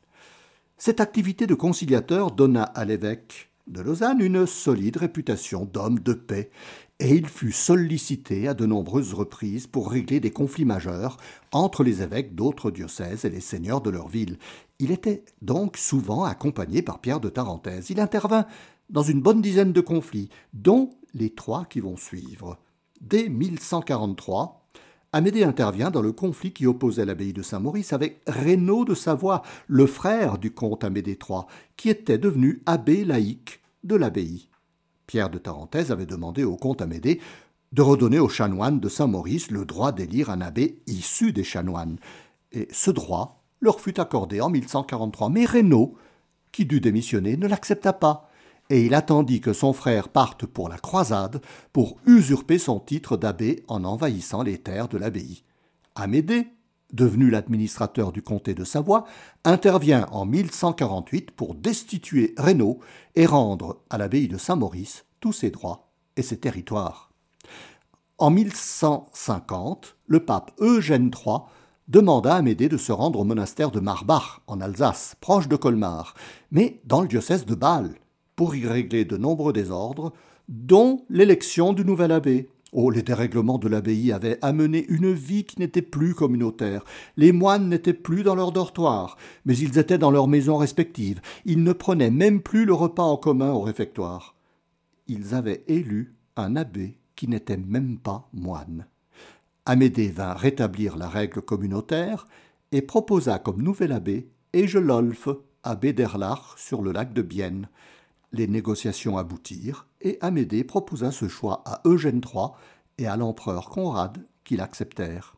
[0.76, 6.50] Cette activité de conciliateur donna à l'évêque de Lausanne une solide réputation d'homme de paix,
[7.00, 11.16] et il fut sollicité à de nombreuses reprises pour régler des conflits majeurs
[11.52, 14.36] entre les évêques d'autres diocèses et les seigneurs de leur ville.
[14.78, 17.88] Il était donc souvent accompagné par Pierre de Tarentaise.
[17.88, 18.44] Il intervint
[18.90, 22.58] dans une bonne dizaine de conflits, dont les trois qui vont suivre.
[23.00, 24.65] Dès 1143,
[25.12, 29.86] Amédée intervient dans le conflit qui opposait l'abbaye de Saint-Maurice avec Reynaud de Savoie, le
[29.86, 31.42] frère du comte Amédée III,
[31.76, 34.48] qui était devenu abbé laïque de l'abbaye.
[35.06, 37.20] Pierre de Tarentaise avait demandé au comte Amédée
[37.72, 41.98] de redonner aux chanoines de Saint-Maurice le droit d'élire un abbé issu des chanoines.
[42.52, 45.30] Et ce droit leur fut accordé en 1143.
[45.30, 45.94] Mais Reynaud,
[46.52, 48.25] qui dut démissionner, ne l'accepta pas
[48.70, 51.40] et il attendit que son frère parte pour la croisade
[51.72, 55.42] pour usurper son titre d'abbé en envahissant les terres de l'abbaye.
[55.94, 56.48] Amédée,
[56.92, 59.04] devenu l'administrateur du comté de Savoie,
[59.44, 62.78] intervient en 1148 pour destituer Reynaud
[63.14, 67.10] et rendre à l'abbaye de Saint-Maurice tous ses droits et ses territoires.
[68.18, 71.40] En 1150, le pape Eugène III
[71.88, 76.14] demanda à Amédée de se rendre au monastère de Marbach, en Alsace, proche de Colmar,
[76.50, 77.94] mais dans le diocèse de Bâle,
[78.36, 80.12] pour y régler de nombreux désordres,
[80.48, 82.48] dont l'élection du nouvel abbé.
[82.72, 86.84] Oh, les dérèglements de l'abbaye avaient amené une vie qui n'était plus communautaire.
[87.16, 91.20] Les moines n'étaient plus dans leur dortoir, mais ils étaient dans leurs maisons respectives.
[91.44, 94.34] Ils ne prenaient même plus le repas en commun au réfectoire.
[95.08, 98.86] Ils avaient élu un abbé qui n'était même pas moine.
[99.64, 102.26] Amédée vint rétablir la règle communautaire
[102.72, 105.28] et proposa comme nouvel abbé Egelolf,
[105.62, 107.68] abbé d'Erlach sur le lac de Bienne.
[108.32, 112.48] Les négociations aboutirent et Amédée proposa ce choix à Eugène III
[112.98, 115.36] et à l'empereur Conrad qui l'acceptèrent.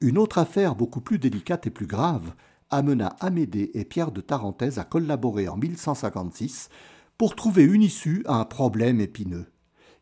[0.00, 2.32] Une autre affaire beaucoup plus délicate et plus grave
[2.70, 6.68] amena Amédée et Pierre de Tarentaise à collaborer en 1156
[7.16, 9.46] pour trouver une issue à un problème épineux.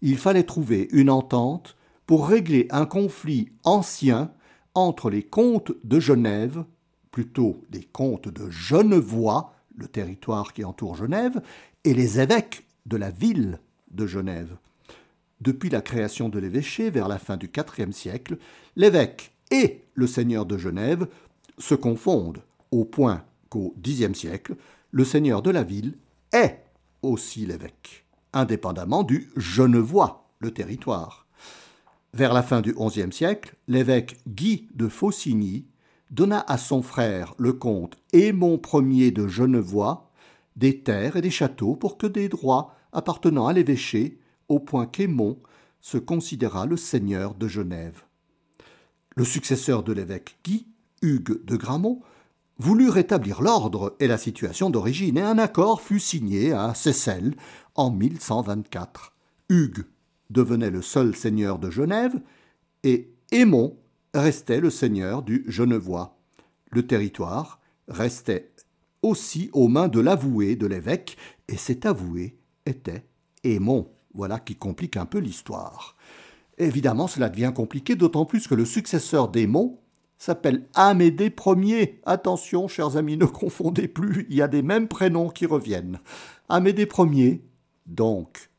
[0.03, 1.77] Il fallait trouver une entente
[2.07, 4.33] pour régler un conflit ancien
[4.75, 6.65] entre les comtes de Genève,
[7.11, 11.41] plutôt les comtes de Genevois, le territoire qui entoure Genève,
[11.87, 13.61] et les évêques de la ville
[13.93, 14.57] de Genève.
[15.41, 18.39] Depuis la création de l'évêché vers la fin du IVe siècle,
[18.75, 21.07] l'évêque et le seigneur de Genève
[21.59, 24.57] se confondent au point qu'au Xe siècle,
[24.91, 25.97] le seigneur de la ville
[26.33, 26.65] est
[27.03, 31.29] aussi l'évêque, indépendamment du Genevois, le territoire.
[32.13, 35.67] Vers la fin du XIe siècle, l'évêque Guy de Faucigny
[36.11, 40.06] donna à son frère, le comte Aimon Ier de Genevois,
[40.57, 45.39] des terres et des châteaux pour que des droits appartenant à l'évêché, au point qu'Aimon
[45.81, 48.03] se considéra le seigneur de Genève.
[49.15, 50.67] Le successeur de l'évêque Guy,
[51.03, 52.01] Hugues de Gramont,
[52.59, 57.35] voulut rétablir l'ordre et la situation d'origine, et un accord fut signé à Seyssel
[57.75, 59.15] en 1124.
[59.49, 59.85] Hugues
[60.31, 62.21] devenait le seul seigneur de Genève,
[62.83, 63.77] et Aimon
[64.15, 66.19] restait le seigneur du Genevois.
[66.71, 68.53] Le territoire restait
[69.07, 71.17] aussi aux mains de l'avoué de l'évêque,
[71.49, 73.07] et cet avoué était
[73.45, 73.89] Aimon.
[74.15, 75.97] Voilà qui complique un peu l'histoire.
[76.59, 79.79] Évidemment, cela devient compliqué, d'autant plus que le successeur d'Aimon,
[80.19, 82.01] s'appelle Amédée Ier.
[82.07, 86.01] Attention, chers amis, ne confondez plus, il y a des mêmes prénoms qui reviennent.
[86.49, 87.45] Amédée Ier,
[87.87, 88.51] donc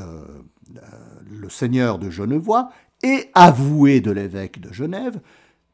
[0.00, 0.24] euh,
[0.76, 0.80] euh,
[1.30, 2.70] le seigneur de Genevois
[3.02, 5.20] et avoué de l'évêque de Genève,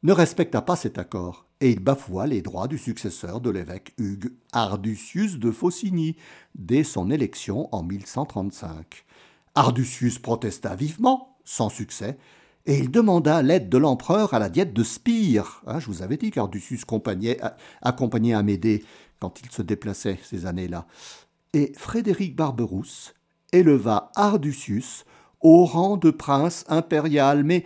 [0.03, 4.33] ne respecta pas cet accord et il bafoua les droits du successeur de l'évêque Hugues
[4.53, 6.17] Arducius de Faucigny
[6.55, 9.05] dès son élection en 1135.
[9.55, 12.17] Arducius protesta vivement, sans succès,
[12.67, 15.63] et il demanda l'aide de l'empereur à la diète de Spire.
[15.67, 16.83] Hein, je vous avais dit qu'Arducius
[17.83, 18.85] accompagnait Amédée
[19.19, 20.87] quand il se déplaçait ces années-là.
[21.53, 23.15] Et Frédéric Barberousse
[23.53, 25.05] éleva Arducius
[25.41, 27.65] au rang de prince impérial, mais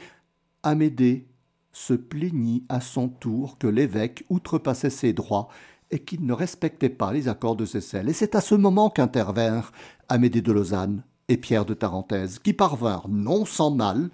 [0.63, 1.29] Amédée
[1.75, 5.49] se plaignit à son tour que l'évêque outrepassait ses droits
[5.91, 8.09] et qu'il ne respectait pas les accords de Seyssel.
[8.09, 9.73] Et c'est à ce moment qu'intervinrent
[10.09, 14.11] Amédée de Lausanne et Pierre de Tarentaise, qui parvinrent, non sans mal,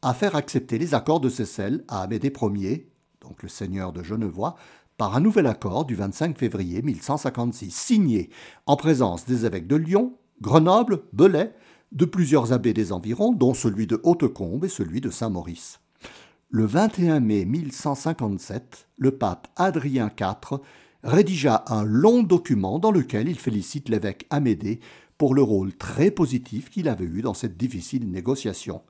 [0.00, 2.90] à faire accepter les accords de Seyssel à Amédée Ier,
[3.20, 4.56] donc le seigneur de Genevois,
[4.96, 8.30] par un nouvel accord du 25 février 1156, signé
[8.66, 11.54] en présence des évêques de Lyon, Grenoble, Belay,
[11.92, 15.81] de plusieurs abbés des environs, dont celui de Hautecombe et celui de Saint-Maurice.
[16.54, 20.60] Le 21 mai 1157, le pape Adrien IV
[21.02, 24.80] rédigea un long document dans lequel il félicite l'évêque Amédée
[25.16, 28.82] pour le rôle très positif qu'il avait eu dans cette difficile négociation.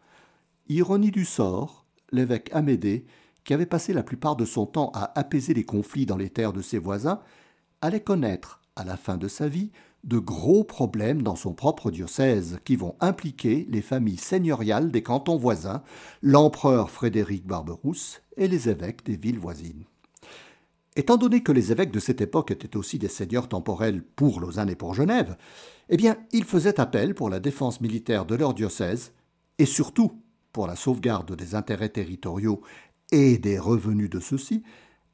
[0.68, 3.06] Ironie du sort, l'évêque Amédée,
[3.44, 6.52] qui avait passé la plupart de son temps à apaiser les conflits dans les terres
[6.52, 7.20] de ses voisins,
[7.80, 9.70] allait connaître, à la fin de sa vie,
[10.04, 15.36] de gros problèmes dans son propre diocèse qui vont impliquer les familles seigneuriales des cantons
[15.36, 15.82] voisins,
[16.22, 19.84] l'empereur Frédéric Barberousse et les évêques des villes voisines.
[20.94, 24.68] Étant donné que les évêques de cette époque étaient aussi des seigneurs temporels pour Lausanne
[24.68, 25.36] et pour Genève,
[25.88, 29.12] eh bien, ils faisaient appel pour la défense militaire de leur diocèse
[29.58, 30.12] et surtout
[30.52, 32.60] pour la sauvegarde des intérêts territoriaux
[33.10, 34.62] et des revenus de ceux-ci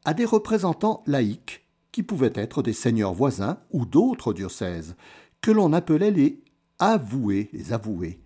[0.05, 4.97] à des représentants laïcs qui pouvaient être des seigneurs voisins ou d'autres diocèses,
[5.41, 6.43] que l'on appelait les
[6.78, 8.20] avoués, les avoués.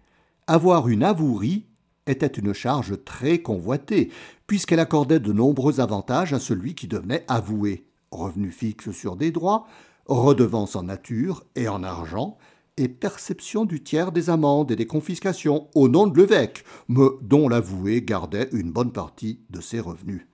[0.46, 1.66] Avoir une avouerie
[2.06, 4.10] était une charge très convoitée,
[4.46, 9.66] puisqu'elle accordait de nombreux avantages à celui qui devenait avoué revenu fixe sur des droits,
[10.06, 12.36] redevance en nature et en argent,
[12.76, 17.48] et perception du tiers des amendes et des confiscations au nom de l'évêque, mais dont
[17.48, 20.26] l'avoué gardait une bonne partie de ses revenus.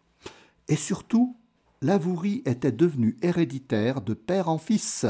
[0.68, 1.37] Et surtout,
[1.83, 5.07] l'avouerie était devenue héréditaire de père en fils,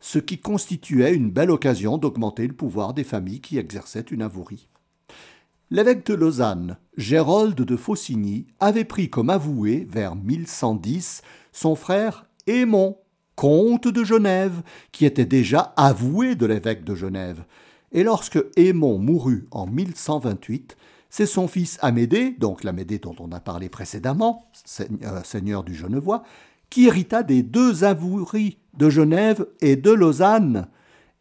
[0.00, 4.68] ce qui constituait une belle occasion d'augmenter le pouvoir des familles qui exerçaient une avouerie.
[5.70, 12.98] L'évêque de Lausanne, Gérold de Faucigny, avait pris comme avoué, vers 1110, son frère Aimon,
[13.34, 14.62] comte de Genève,
[14.92, 17.44] qui était déjà avoué de l'évêque de Genève.
[17.92, 20.76] Et lorsque Aimon mourut en 1128,
[21.16, 24.50] c'est son fils Amédée, donc l'Amédée dont on a parlé précédemment,
[24.80, 26.24] euh, seigneur du Genevois,
[26.70, 30.66] qui hérita des deux avoueries de Genève et de Lausanne.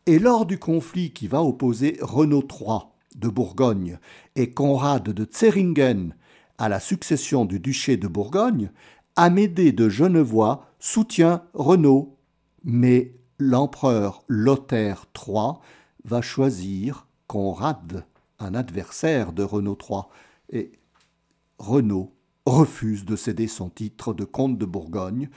[0.08, 2.80] Et lors du conflit qui va opposer Renaud III
[3.18, 4.00] de Bourgogne
[4.36, 6.16] et Conrad de Zeringen
[6.58, 8.72] à la succession du duché de Bourgogne,
[9.16, 12.18] Amédée de Genevois soutient Renaud,
[12.64, 15.60] mais l'empereur Lothaire III
[16.04, 18.06] va choisir Conrad,
[18.44, 20.02] un adversaire de Renaud III,
[20.50, 20.72] et
[21.58, 22.14] Renaud
[22.46, 25.30] refuse de céder son titre de comte de Bourgogne,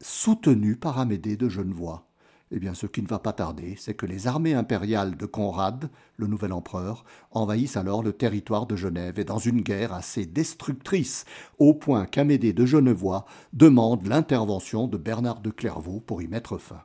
[0.00, 2.06] soutenu par Amédée de Genevois.
[2.52, 5.90] Eh bien, ce qui ne va pas tarder, c'est que les armées impériales de Conrad,
[6.16, 11.24] le nouvel empereur, envahissent alors le territoire de Genève et dans une guerre assez destructrice,
[11.58, 16.82] au point qu'Amédée de Genevois demande l'intervention de Bernard de Clairvaux pour y mettre fin.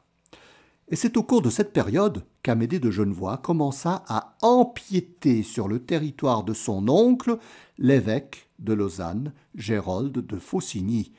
[0.91, 5.79] Et c'est au cours de cette période qu'Amédée de Genevois commença à empiéter sur le
[5.79, 7.37] territoire de son oncle,
[7.77, 11.13] l'évêque de Lausanne, Gérold de Faucigny.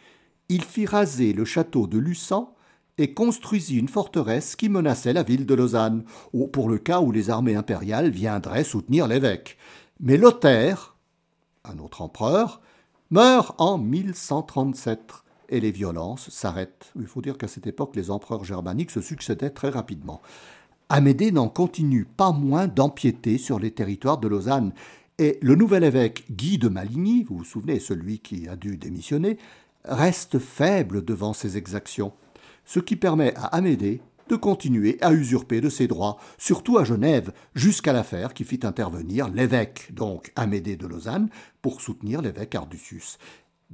[0.51, 2.55] Il fit raser le château de Luçan
[2.99, 6.05] et construisit une forteresse qui menaçait la ville de Lausanne,
[6.53, 9.57] pour le cas où les armées impériales viendraient soutenir l'évêque.
[10.01, 10.97] Mais Lothaire,
[11.65, 12.61] un autre empereur,
[13.09, 15.22] meurt en 1137
[15.53, 16.93] et les violences s'arrêtent.
[16.99, 20.21] Il faut dire qu'à cette époque, les empereurs germaniques se succédaient très rapidement.
[20.89, 24.73] Amédée n'en continue pas moins d'empiéter sur les territoires de Lausanne,
[25.19, 29.39] et le nouvel évêque Guy de Maligny, vous vous souvenez, celui qui a dû démissionner,
[29.85, 32.13] reste faible devant ces exactions
[32.65, 37.33] ce qui permet à Amédée de continuer à usurper de ses droits, surtout à Genève,
[37.55, 41.29] jusqu'à l'affaire qui fit intervenir l'évêque, donc Amédée de Lausanne,
[41.61, 43.19] pour soutenir l'évêque Arducius.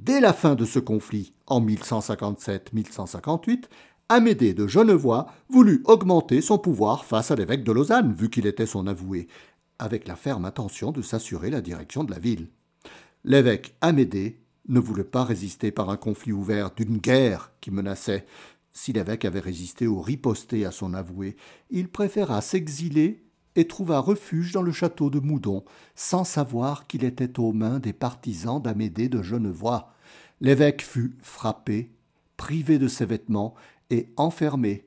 [0.01, 3.65] Dès la fin de ce conflit, en 1157-1158,
[4.07, 8.65] Amédée de Genevois voulut augmenter son pouvoir face à l'évêque de Lausanne, vu qu'il était
[8.65, 9.27] son avoué,
[9.77, 12.47] avec la ferme intention de s'assurer la direction de la ville.
[13.25, 14.39] L'évêque Amédée
[14.69, 18.25] ne voulait pas résister par un conflit ouvert d'une guerre qui menaçait,
[18.71, 21.35] si l'évêque avait résisté ou riposté à son avoué,
[21.71, 23.25] il préféra s'exiler
[23.55, 25.63] et trouva refuge dans le château de Moudon,
[25.95, 29.93] sans savoir qu'il était aux mains des partisans d'Amédée de Genevois.
[30.41, 31.91] L'évêque fut frappé,
[32.37, 33.55] privé de ses vêtements
[33.89, 34.85] et enfermé.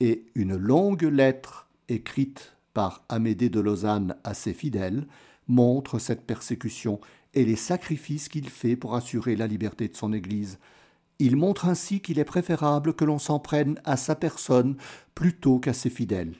[0.00, 5.06] Et une longue lettre écrite par Amédée de Lausanne à ses fidèles
[5.46, 7.00] montre cette persécution
[7.34, 10.58] et les sacrifices qu'il fait pour assurer la liberté de son Église.
[11.18, 14.76] Il montre ainsi qu'il est préférable que l'on s'en prenne à sa personne
[15.14, 16.34] plutôt qu'à ses fidèles.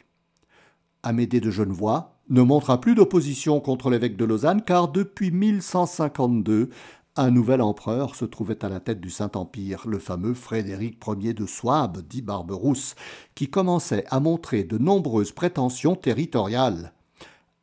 [1.07, 6.71] Amédée de Genevois ne montra plus d'opposition contre l'évêque de Lausanne car depuis 1152,
[7.17, 11.45] un nouvel empereur se trouvait à la tête du Saint-Empire, le fameux Frédéric Ier de
[11.45, 12.95] Souabe, dit Barberousse,
[13.35, 16.95] qui commençait à montrer de nombreuses prétentions territoriales.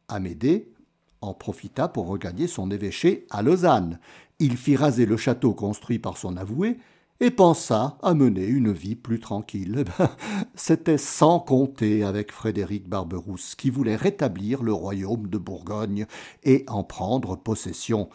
[0.08, 0.72] Amédée
[1.22, 4.00] en profita pour regagner son évêché à Lausanne.
[4.38, 6.78] Il fit raser le château construit par son avoué
[7.22, 9.76] et pensa à mener une vie plus tranquille.
[9.78, 10.10] Eh ben,
[10.56, 16.08] c'était sans compter avec Frédéric Barberousse, qui voulait rétablir le royaume de Bourgogne
[16.44, 18.10] et en prendre possession.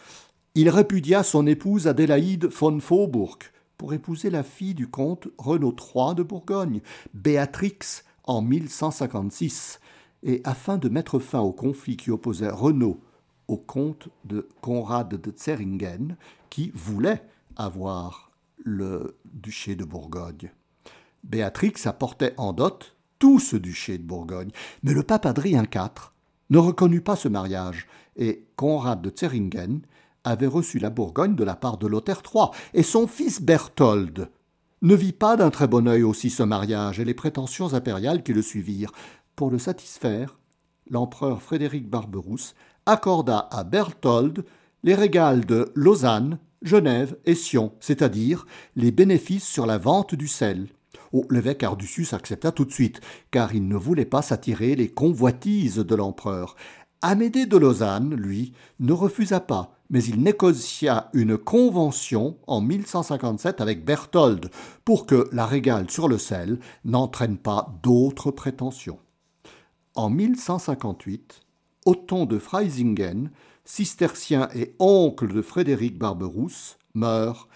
[0.57, 3.39] Il répudia son épouse Adélaïde von Faubourg
[3.79, 6.81] pour épouser la fille du comte Renaud III de Bourgogne,
[7.15, 9.79] Béatrix, en 1156,
[10.25, 13.01] et afin de mettre fin au conflit qui opposait Renaud
[13.47, 16.17] au comte de Conrad de Zeringen,
[16.51, 17.23] qui voulait
[17.55, 18.26] avoir
[18.67, 20.51] le duché de Bourgogne.
[21.25, 24.51] Béatrix apportait en dot tout ce duché de Bourgogne,
[24.83, 26.13] mais le pape Adrien IV
[26.51, 27.87] ne reconnut pas ce mariage,
[28.17, 29.81] et Conrad de Zeringen
[30.25, 34.29] avait reçu la Bourgogne de la part de Lothaire III, et son fils Berthold
[34.83, 38.33] ne vit pas d'un très bon œil aussi ce mariage et les prétentions impériales qui
[38.33, 38.93] le suivirent.
[39.37, 40.39] Pour le satisfaire,
[40.91, 42.55] l'empereur Frédéric Barberousse
[42.85, 44.45] accorda à Berthold
[44.87, 50.69] les régales de Lausanne, Genève et Sion, c'est-à-dire les bénéfices sur la vente du sel.
[51.13, 53.01] Oh, l'évêque Arducius accepta tout de suite,
[53.33, 56.55] car il ne voulait pas s'attirer les convoitises de l'empereur.
[57.03, 63.85] Amédée de Lausanne, lui, ne refusa pas, mais il négocia une convention en 1157 avec
[63.85, 64.51] Berthold
[64.85, 69.01] pour que la régale sur le sel n'entraîne pas d'autres prétentions.
[69.97, 71.41] En 1158,
[71.87, 73.31] Othon de Freisingen
[73.67, 77.49] cistercien et oncle de Frédéric Barberousse, meurt.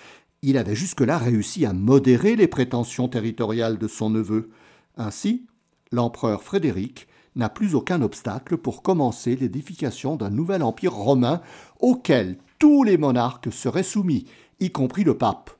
[0.42, 4.50] Il avait jusque-là réussi à modérer les prétentions territoriales de son neveu.
[4.96, 5.46] Ainsi,
[5.92, 7.06] l'empereur Frédéric
[7.36, 11.40] n'a plus aucun obstacle pour commencer l'édification d'un nouvel empire romain
[11.78, 14.26] auquel tous les monarques seraient soumis,
[14.58, 15.50] y compris le pape.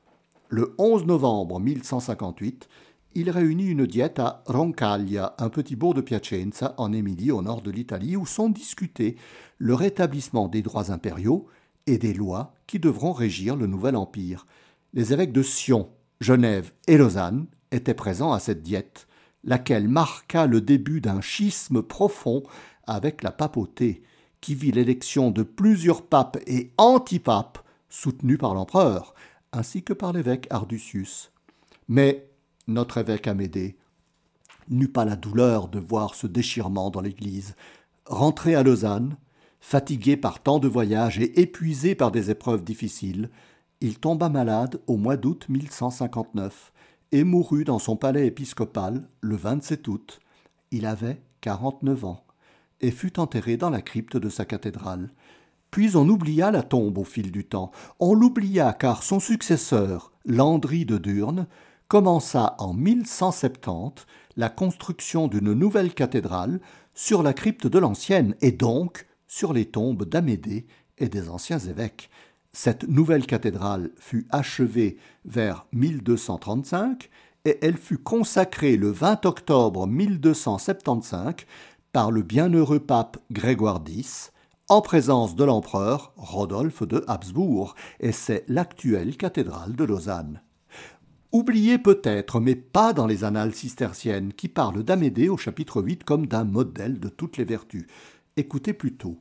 [0.49, 2.67] Le 11 novembre 1158,
[3.13, 7.61] il réunit une diète à Roncaglia, un petit bourg de Piacenza, en Émilie, au nord
[7.61, 9.17] de l'Italie, où sont discutés
[9.57, 11.47] le rétablissement des droits impériaux
[11.87, 14.45] et des lois qui devront régir le nouvel empire.
[14.93, 15.89] Les évêques de Sion,
[16.21, 19.07] Genève et Lausanne étaient présents à cette diète.
[19.43, 22.43] laquelle marqua le début d'un schisme profond
[22.85, 24.03] avec la papauté,
[24.39, 27.57] qui vit l'élection de plusieurs papes et antipapes
[27.89, 29.15] soutenus par l'empereur,
[29.51, 31.31] ainsi que par l'évêque Arducius.
[31.87, 32.30] Mais
[32.67, 33.77] notre évêque Amédée
[34.69, 37.55] n'eut pas la douleur de voir ce déchirement dans l'Église.
[38.05, 39.17] Rentré à Lausanne,
[39.59, 43.29] fatigué par tant de voyages et épuisé par des épreuves difficiles,
[43.81, 46.71] il tomba malade au mois d'août 1159
[47.11, 50.19] et mourut dans son palais épiscopal le 27 août.
[50.71, 52.23] Il avait quarante-neuf ans
[52.79, 55.09] et fut enterré dans la crypte de sa cathédrale.
[55.71, 57.71] Puis on oublia la tombe au fil du temps.
[57.99, 61.47] On l'oublia car son successeur, Landry de Durne,
[61.91, 64.05] commença en 1170
[64.37, 66.61] la construction d'une nouvelle cathédrale
[66.93, 70.67] sur la crypte de l'ancienne et donc sur les tombes d'Amédée
[70.99, 72.09] et des anciens évêques.
[72.53, 77.09] Cette nouvelle cathédrale fut achevée vers 1235
[77.43, 81.45] et elle fut consacrée le 20 octobre 1275
[81.91, 84.31] par le bienheureux pape Grégoire X,
[84.69, 90.41] en présence de l'empereur Rodolphe de Habsbourg, et c'est l'actuelle cathédrale de Lausanne.
[91.31, 96.27] Oublié peut-être, mais pas dans les annales cisterciennes, qui parlent d'Amédée au chapitre 8 comme
[96.27, 97.87] d'un modèle de toutes les vertus.
[98.35, 99.17] Écoutez plutôt.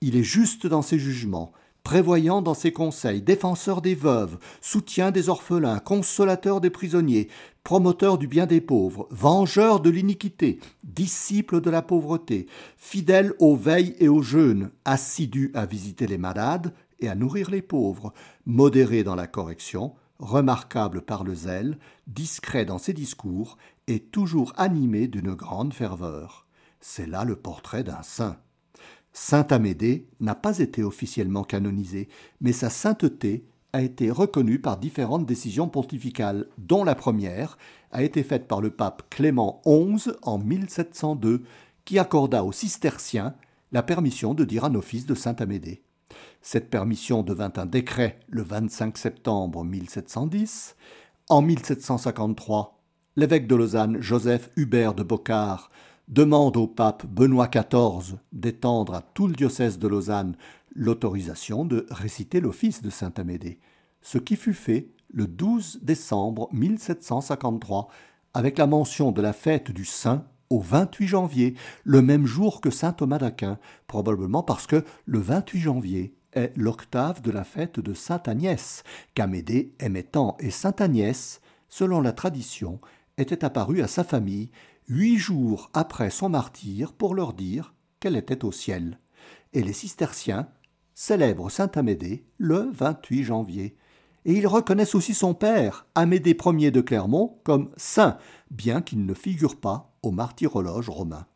[0.00, 1.52] Il est juste dans ses jugements,
[1.82, 7.28] prévoyant dans ses conseils, défenseur des veuves, soutien des orphelins, consolateur des prisonniers,
[7.62, 12.46] promoteur du bien des pauvres, vengeur de l'iniquité, disciple de la pauvreté,
[12.78, 17.60] fidèle aux veilles et aux jeûnes, assidu à visiter les malades et à nourrir les
[17.60, 18.14] pauvres,
[18.46, 23.56] modéré dans la correction, remarquable par le zèle, discret dans ses discours
[23.86, 26.46] et toujours animé d'une grande ferveur.
[26.80, 28.38] C'est là le portrait d'un saint.
[29.12, 32.08] Saint Amédée n'a pas été officiellement canonisé,
[32.40, 37.58] mais sa sainteté a été reconnue par différentes décisions pontificales, dont la première
[37.92, 41.42] a été faite par le pape Clément XI en 1702,
[41.84, 43.34] qui accorda aux cisterciens
[43.72, 45.82] la permission de dire un office de Saint Amédée.
[46.42, 50.76] Cette permission devint un décret le 25 septembre 1710.
[51.28, 52.82] En 1753,
[53.16, 55.70] l'évêque de Lausanne, Joseph Hubert de Bocard,
[56.08, 60.36] demande au pape Benoît XIV d'étendre à tout le diocèse de Lausanne
[60.74, 63.60] l'autorisation de réciter l'office de Saint Amédée,
[64.02, 67.88] ce qui fut fait le 12 décembre 1753
[68.34, 72.70] avec la mention de la fête du Saint au 28 janvier, le même jour que
[72.70, 77.94] Saint Thomas d'Aquin, probablement parce que le 28 janvier est l'octave de la fête de
[77.94, 78.82] Sainte Agnès,
[79.14, 82.80] qu'Amédée aimait tant, et Sainte Agnès, selon la tradition,
[83.16, 84.50] était apparue à sa famille
[84.88, 88.98] huit jours après son martyr pour leur dire qu'elle était au ciel.
[89.52, 90.48] Et les cisterciens
[90.94, 93.76] célèbrent Saint Amédée le 28 janvier.
[94.24, 98.18] Et ils reconnaissent aussi son père, Amédée Ier de Clermont, comme saint,
[98.50, 101.26] bien qu'il ne figure pas au martyrologe romain.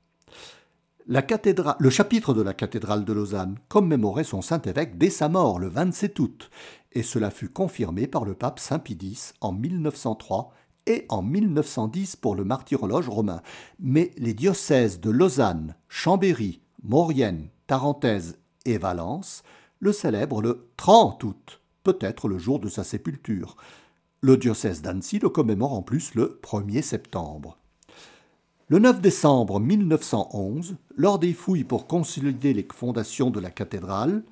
[1.07, 5.69] Le chapitre de la cathédrale de Lausanne commémorait son saint évêque dès sa mort le
[5.69, 6.51] 27 août,
[6.93, 10.53] et cela fut confirmé par le pape Saint Pidis en 1903
[10.87, 13.43] et en 1910 pour le martyrologe romain.
[13.79, 19.43] Mais les diocèses de Lausanne, Chambéry, Maurienne, Tarentaise et Valence
[19.81, 23.57] le célèbrent le 30 août, peut-être le jour de sa sépulture.
[24.21, 27.59] Le diocèse d'Annecy le commémore en plus le 1er septembre.
[28.69, 34.25] Le 9 décembre 1911, lors des fouilles pour consolider les fondations de la cathédrale,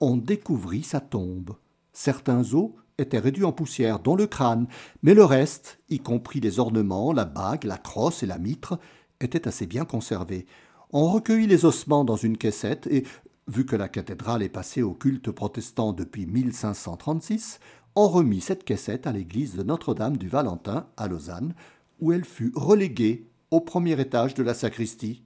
[0.00, 1.54] on découvrit sa tombe.
[1.92, 4.66] Certains os était réduit en poussière, dont le crâne,
[5.02, 8.78] mais le reste, y compris les ornements, la bague, la crosse et la mitre,
[9.20, 10.46] était assez bien conservé.
[10.92, 13.04] On recueillit les ossements dans une caissette et,
[13.46, 17.60] vu que la cathédrale est passée au culte protestant depuis 1536,
[17.94, 21.54] on remit cette caissette à l'église de Notre-Dame du Valentin à Lausanne,
[22.00, 25.22] où elle fut reléguée au premier étage de la sacristie.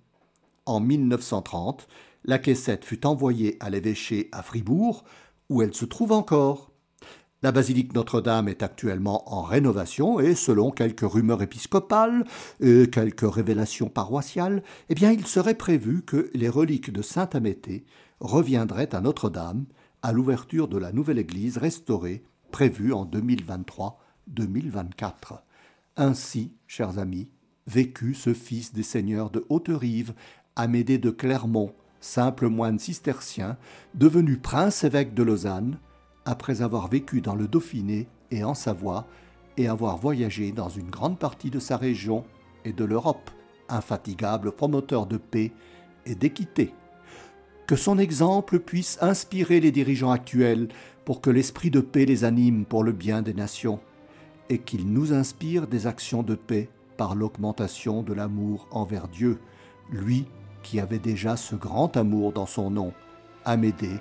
[0.66, 1.88] En 1930,
[2.24, 5.04] la caissette fut envoyée à l'évêché à Fribourg,
[5.48, 6.72] où elle se trouve encore.
[7.40, 12.24] La basilique Notre-Dame est actuellement en rénovation et selon quelques rumeurs épiscopales
[12.60, 17.86] et quelques révélations paroissiales, eh bien il serait prévu que les reliques de Sainte Améthée
[18.20, 19.64] reviendraient à Notre-Dame
[20.02, 25.40] à l'ouverture de la nouvelle église restaurée prévue en 2023-2024.
[25.96, 27.28] Ainsi, chers amis,
[27.66, 30.14] vécut ce fils des seigneurs de Haute-Rive,
[30.56, 33.56] Amédée de Clermont, simple moine cistercien,
[33.94, 35.78] devenu prince évêque de Lausanne,
[36.24, 39.06] après avoir vécu dans le Dauphiné et en Savoie,
[39.56, 42.24] et avoir voyagé dans une grande partie de sa région
[42.64, 43.30] et de l'Europe,
[43.68, 45.52] infatigable promoteur de paix
[46.06, 46.72] et d'équité.
[47.68, 50.68] Que son exemple puisse inspirer les dirigeants actuels
[51.04, 53.78] pour que l'esprit de paix les anime pour le bien des nations,
[54.48, 59.38] et qu'il nous inspire des actions de paix par l'augmentation de l'amour envers Dieu,
[59.90, 60.24] lui
[60.62, 62.94] qui avait déjà ce grand amour dans son nom.
[63.44, 64.00] Amédée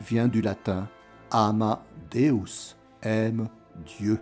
[0.00, 0.88] vient du latin
[1.30, 3.48] ama Deus, aime
[3.96, 4.18] Dieu.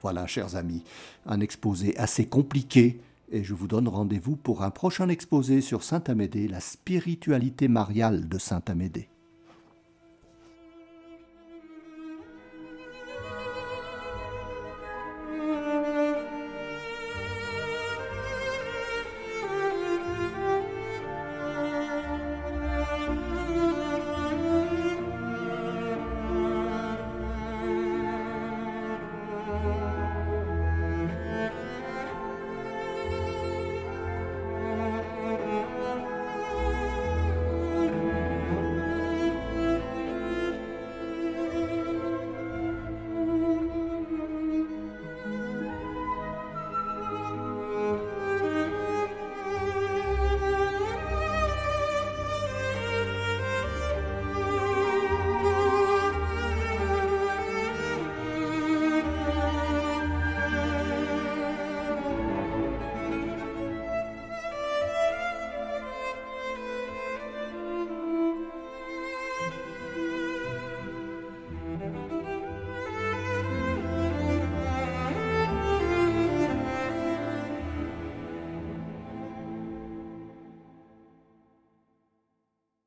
[0.00, 0.82] Voilà, chers amis,
[1.26, 3.02] un exposé assez compliqué,
[3.32, 8.28] et je vous donne rendez-vous pour un prochain exposé sur Saint Amédée, la spiritualité mariale
[8.28, 9.11] de Saint Amédée.